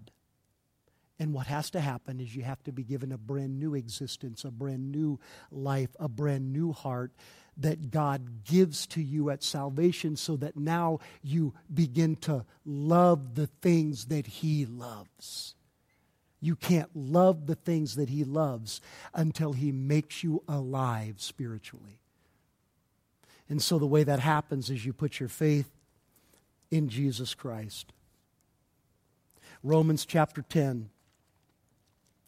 And 1.19 1.33
what 1.33 1.47
has 1.47 1.71
to 1.71 1.81
happen 1.81 2.21
is 2.21 2.35
you 2.35 2.43
have 2.43 2.63
to 2.65 2.73
be 2.73 2.83
given 2.83 3.13
a 3.13 3.19
brand 3.19 3.61
new 3.61 3.75
existence, 3.75 4.45
a 4.45 4.51
brand 4.51 4.91
new 4.91 5.21
life, 5.53 5.91
a 6.01 6.09
brand 6.09 6.53
new 6.53 6.73
heart 6.73 7.13
that 7.57 7.91
God 7.91 8.45
gives 8.45 8.87
to 8.89 9.03
you 9.03 9.31
at 9.31 9.43
salvation 9.43 10.17
so 10.17 10.37
that 10.37 10.57
now 10.57 10.99
you 11.23 11.55
begin 11.73 12.17
to 12.17 12.45
love 12.65 13.35
the 13.35 13.47
things 13.47 14.07
that 14.07 14.27
He 14.27 14.67
loves. 14.67 15.55
You 16.41 16.57
can't 16.57 16.91
love 16.95 17.47
the 17.47 17.55
things 17.55 17.97
that 17.97 18.09
He 18.11 18.25
loves 18.25 18.81
until 19.15 19.53
He 19.53 19.73
makes 19.73 20.23
you 20.25 20.43
alive 20.49 21.17
spiritually. 21.19 22.01
And 23.49 23.63
so 23.63 23.79
the 23.79 23.87
way 23.87 24.05
that 24.05 24.21
happens 24.21 24.71
is 24.71 24.85
you 24.85 24.93
put 24.93 25.21
your 25.21 25.29
faith 25.29 25.71
in 26.71 26.89
Jesus 26.89 27.35
Christ. 27.35 27.93
Romans 29.63 30.05
chapter 30.05 30.43
10, 30.43 30.91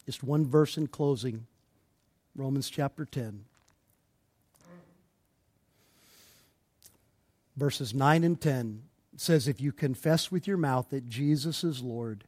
just 0.07 0.23
one 0.23 0.47
verse 0.47 0.79
in 0.79 0.87
closing. 0.87 1.47
Romans 2.35 2.71
chapter 2.71 3.05
10. 3.05 3.45
Verses 7.57 7.95
9 7.95 8.25
and 8.25 8.41
10 8.41 8.83
says, 9.17 9.49
If 9.49 9.61
you 9.61 9.73
confess 9.73 10.31
with 10.31 10.47
your 10.47 10.57
mouth 10.57 10.91
that 10.91 11.09
Jesus 11.09 11.65
is 11.65 11.83
Lord 11.83 12.25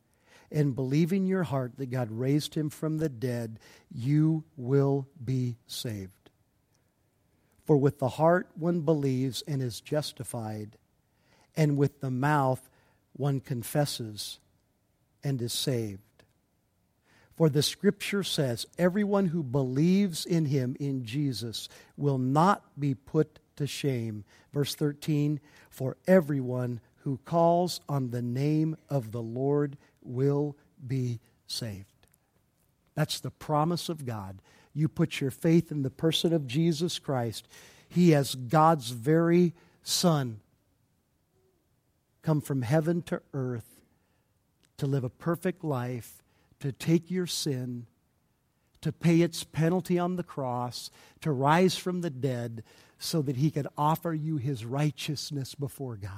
and 0.50 0.74
believe 0.74 1.12
in 1.12 1.26
your 1.26 1.44
heart 1.44 1.72
that 1.76 1.90
God 1.90 2.10
raised 2.10 2.54
him 2.54 2.70
from 2.70 2.98
the 2.98 3.08
dead, 3.08 3.58
you 3.92 4.44
will 4.56 5.06
be 5.22 5.56
saved. 5.66 6.12
For 7.64 7.76
with 7.76 7.98
the 7.98 8.08
heart 8.08 8.48
one 8.54 8.80
believes 8.80 9.42
and 9.42 9.60
is 9.60 9.80
justified, 9.80 10.78
and 11.54 11.76
with 11.76 12.00
the 12.00 12.10
mouth 12.10 12.70
one 13.12 13.40
confesses 13.40 14.38
and 15.22 15.42
is 15.42 15.52
saved. 15.52 16.00
For 17.36 17.48
the 17.50 17.62
scripture 17.62 18.22
says, 18.22 18.66
Everyone 18.78 19.26
who 19.26 19.42
believes 19.42 20.24
in 20.24 20.46
him, 20.46 20.76
in 20.80 21.04
Jesus, 21.04 21.68
will 21.96 22.18
not 22.18 22.64
be 22.78 22.94
put 22.94 23.38
to 23.58 23.66
shame. 23.66 24.24
Verse 24.52 24.74
13 24.74 25.40
For 25.70 25.96
everyone 26.06 26.80
who 27.02 27.20
calls 27.24 27.80
on 27.88 28.10
the 28.10 28.22
name 28.22 28.76
of 28.88 29.12
the 29.12 29.22
Lord 29.22 29.76
will 30.02 30.56
be 30.84 31.20
saved. 31.46 32.06
That's 32.94 33.20
the 33.20 33.30
promise 33.30 33.88
of 33.88 34.04
God. 34.04 34.40
You 34.74 34.88
put 34.88 35.20
your 35.20 35.30
faith 35.30 35.70
in 35.70 35.82
the 35.82 35.90
person 35.90 36.32
of 36.32 36.46
Jesus 36.46 36.98
Christ. 36.98 37.46
He, 37.88 38.14
as 38.14 38.34
God's 38.34 38.90
very 38.90 39.54
Son, 39.82 40.40
come 42.22 42.40
from 42.40 42.62
heaven 42.62 43.02
to 43.02 43.22
earth 43.32 43.78
to 44.78 44.86
live 44.86 45.04
a 45.04 45.10
perfect 45.10 45.62
life, 45.62 46.22
to 46.60 46.72
take 46.72 47.10
your 47.10 47.26
sin, 47.26 47.86
to 48.80 48.92
pay 48.92 49.20
its 49.20 49.44
penalty 49.44 49.98
on 49.98 50.16
the 50.16 50.22
cross, 50.22 50.90
to 51.20 51.32
rise 51.32 51.76
from 51.76 52.00
the 52.00 52.10
dead, 52.10 52.62
so 52.98 53.22
that 53.22 53.36
he 53.36 53.50
could 53.50 53.68
offer 53.76 54.12
you 54.12 54.36
his 54.36 54.64
righteousness 54.64 55.54
before 55.54 55.96
God 55.96 56.10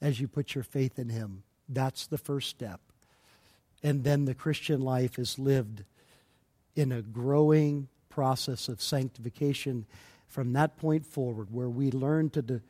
as 0.00 0.20
you 0.20 0.28
put 0.28 0.54
your 0.54 0.64
faith 0.64 0.98
in 0.98 1.08
him. 1.08 1.42
That's 1.68 2.06
the 2.06 2.18
first 2.18 2.50
step. 2.50 2.80
And 3.82 4.04
then 4.04 4.24
the 4.24 4.34
Christian 4.34 4.80
life 4.80 5.18
is 5.18 5.38
lived 5.38 5.84
in 6.76 6.92
a 6.92 7.02
growing 7.02 7.88
process 8.08 8.68
of 8.68 8.82
sanctification 8.82 9.86
from 10.28 10.52
that 10.52 10.76
point 10.76 11.06
forward, 11.06 11.48
where 11.50 11.68
we 11.68 11.90
learn 11.90 12.28
to, 12.30 12.42
do, 12.42 12.60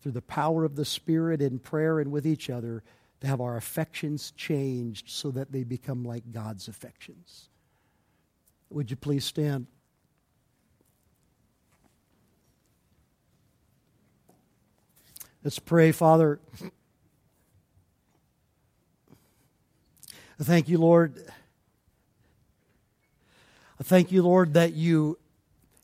through 0.00 0.12
the 0.12 0.22
power 0.22 0.64
of 0.64 0.74
the 0.74 0.84
Spirit 0.84 1.42
in 1.42 1.58
prayer 1.58 2.00
and 2.00 2.10
with 2.10 2.26
each 2.26 2.50
other, 2.50 2.82
to 3.20 3.26
have 3.26 3.40
our 3.40 3.56
affections 3.56 4.32
changed 4.36 5.08
so 5.08 5.30
that 5.30 5.52
they 5.52 5.62
become 5.62 6.04
like 6.04 6.32
God's 6.32 6.66
affections. 6.66 7.48
Would 8.70 8.90
you 8.90 8.96
please 8.96 9.24
stand? 9.24 9.66
Let's 15.44 15.58
pray, 15.58 15.90
Father. 15.90 16.38
I 20.38 20.44
thank 20.44 20.68
you, 20.68 20.78
Lord. 20.78 21.20
I 23.80 23.82
thank 23.82 24.12
you, 24.12 24.22
Lord, 24.22 24.54
that 24.54 24.74
you 24.74 25.18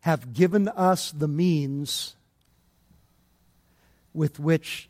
have 0.00 0.32
given 0.32 0.68
us 0.68 1.10
the 1.10 1.26
means 1.26 2.14
with 4.14 4.38
which 4.38 4.88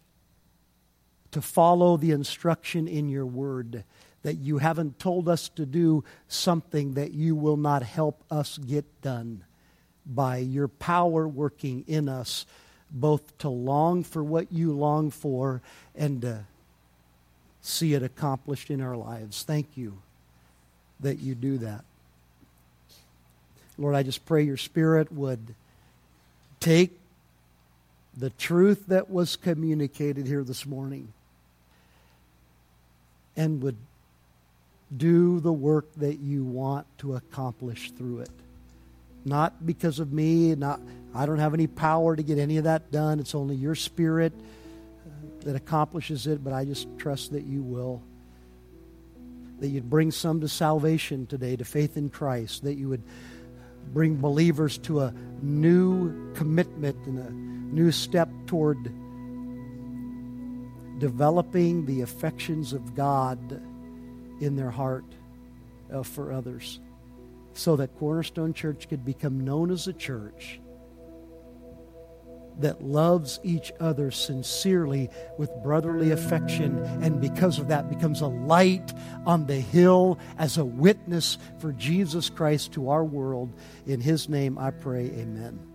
to 1.30 1.40
follow 1.40 1.96
the 1.96 2.10
instruction 2.10 2.86
in 2.86 3.08
your 3.08 3.24
word. 3.24 3.84
That 4.20 4.34
you 4.34 4.58
haven't 4.58 4.98
told 4.98 5.30
us 5.30 5.48
to 5.50 5.64
do 5.64 6.04
something 6.26 6.92
that 6.92 7.14
you 7.14 7.34
will 7.34 7.56
not 7.56 7.82
help 7.82 8.22
us 8.30 8.58
get 8.58 9.00
done 9.00 9.44
by 10.04 10.38
your 10.38 10.68
power 10.68 11.26
working 11.26 11.84
in 11.86 12.06
us 12.06 12.44
both 12.90 13.36
to 13.38 13.48
long 13.48 14.02
for 14.02 14.22
what 14.22 14.52
you 14.52 14.72
long 14.72 15.10
for 15.10 15.60
and 15.94 16.22
to 16.22 16.44
see 17.60 17.94
it 17.94 18.02
accomplished 18.02 18.70
in 18.70 18.80
our 18.80 18.96
lives. 18.96 19.42
Thank 19.42 19.76
you 19.76 19.98
that 21.00 21.18
you 21.18 21.34
do 21.34 21.58
that. 21.58 21.84
Lord, 23.76 23.94
I 23.94 24.02
just 24.02 24.26
pray 24.26 24.42
your 24.42 24.56
Spirit 24.56 25.12
would 25.12 25.54
take 26.60 26.98
the 28.16 28.30
truth 28.30 28.86
that 28.88 29.10
was 29.10 29.36
communicated 29.36 30.26
here 30.26 30.42
this 30.42 30.66
morning 30.66 31.12
and 33.36 33.62
would 33.62 33.76
do 34.96 35.38
the 35.38 35.52
work 35.52 35.86
that 35.96 36.18
you 36.18 36.42
want 36.42 36.86
to 36.98 37.14
accomplish 37.14 37.92
through 37.92 38.20
it 38.20 38.30
not 39.24 39.66
because 39.66 39.98
of 39.98 40.12
me. 40.12 40.54
Not, 40.54 40.80
I 41.14 41.26
don't 41.26 41.38
have 41.38 41.54
any 41.54 41.66
power 41.66 42.16
to 42.16 42.22
get 42.22 42.38
any 42.38 42.56
of 42.56 42.64
that 42.64 42.90
done. 42.90 43.20
It's 43.20 43.34
only 43.34 43.56
your 43.56 43.74
spirit 43.74 44.32
uh, 44.34 45.10
that 45.44 45.56
accomplishes 45.56 46.26
it, 46.26 46.42
but 46.42 46.52
I 46.52 46.64
just 46.64 46.86
trust 46.98 47.32
that 47.32 47.44
you 47.44 47.62
will. 47.62 48.02
That 49.60 49.68
you'd 49.68 49.90
bring 49.90 50.10
some 50.10 50.40
to 50.40 50.48
salvation 50.48 51.26
today, 51.26 51.56
to 51.56 51.64
faith 51.64 51.96
in 51.96 52.10
Christ. 52.10 52.64
That 52.64 52.74
you 52.74 52.88
would 52.88 53.02
bring 53.92 54.16
believers 54.16 54.78
to 54.78 55.00
a 55.00 55.14
new 55.42 56.32
commitment 56.34 56.96
and 57.06 57.18
a 57.18 57.30
new 57.30 57.90
step 57.90 58.28
toward 58.46 58.92
developing 60.98 61.86
the 61.86 62.02
affections 62.02 62.72
of 62.72 62.94
God 62.94 63.38
in 64.40 64.56
their 64.56 64.70
heart 64.70 65.04
uh, 65.92 66.02
for 66.02 66.32
others 66.32 66.80
so 67.58 67.74
that 67.76 67.96
Cornerstone 67.98 68.54
Church 68.54 68.88
could 68.88 69.04
become 69.04 69.40
known 69.40 69.72
as 69.72 69.88
a 69.88 69.92
church 69.92 70.60
that 72.60 72.82
loves 72.82 73.38
each 73.42 73.72
other 73.80 74.10
sincerely 74.10 75.10
with 75.38 75.50
brotherly 75.62 76.10
affection, 76.12 76.78
and 77.02 77.20
because 77.20 77.58
of 77.58 77.68
that 77.68 77.88
becomes 77.88 78.20
a 78.20 78.26
light 78.26 78.92
on 79.26 79.46
the 79.46 79.60
hill 79.60 80.18
as 80.38 80.58
a 80.58 80.64
witness 80.64 81.38
for 81.58 81.72
Jesus 81.72 82.30
Christ 82.30 82.72
to 82.72 82.90
our 82.90 83.04
world. 83.04 83.52
In 83.86 84.00
his 84.00 84.28
name 84.28 84.56
I 84.58 84.70
pray, 84.70 85.06
amen. 85.06 85.67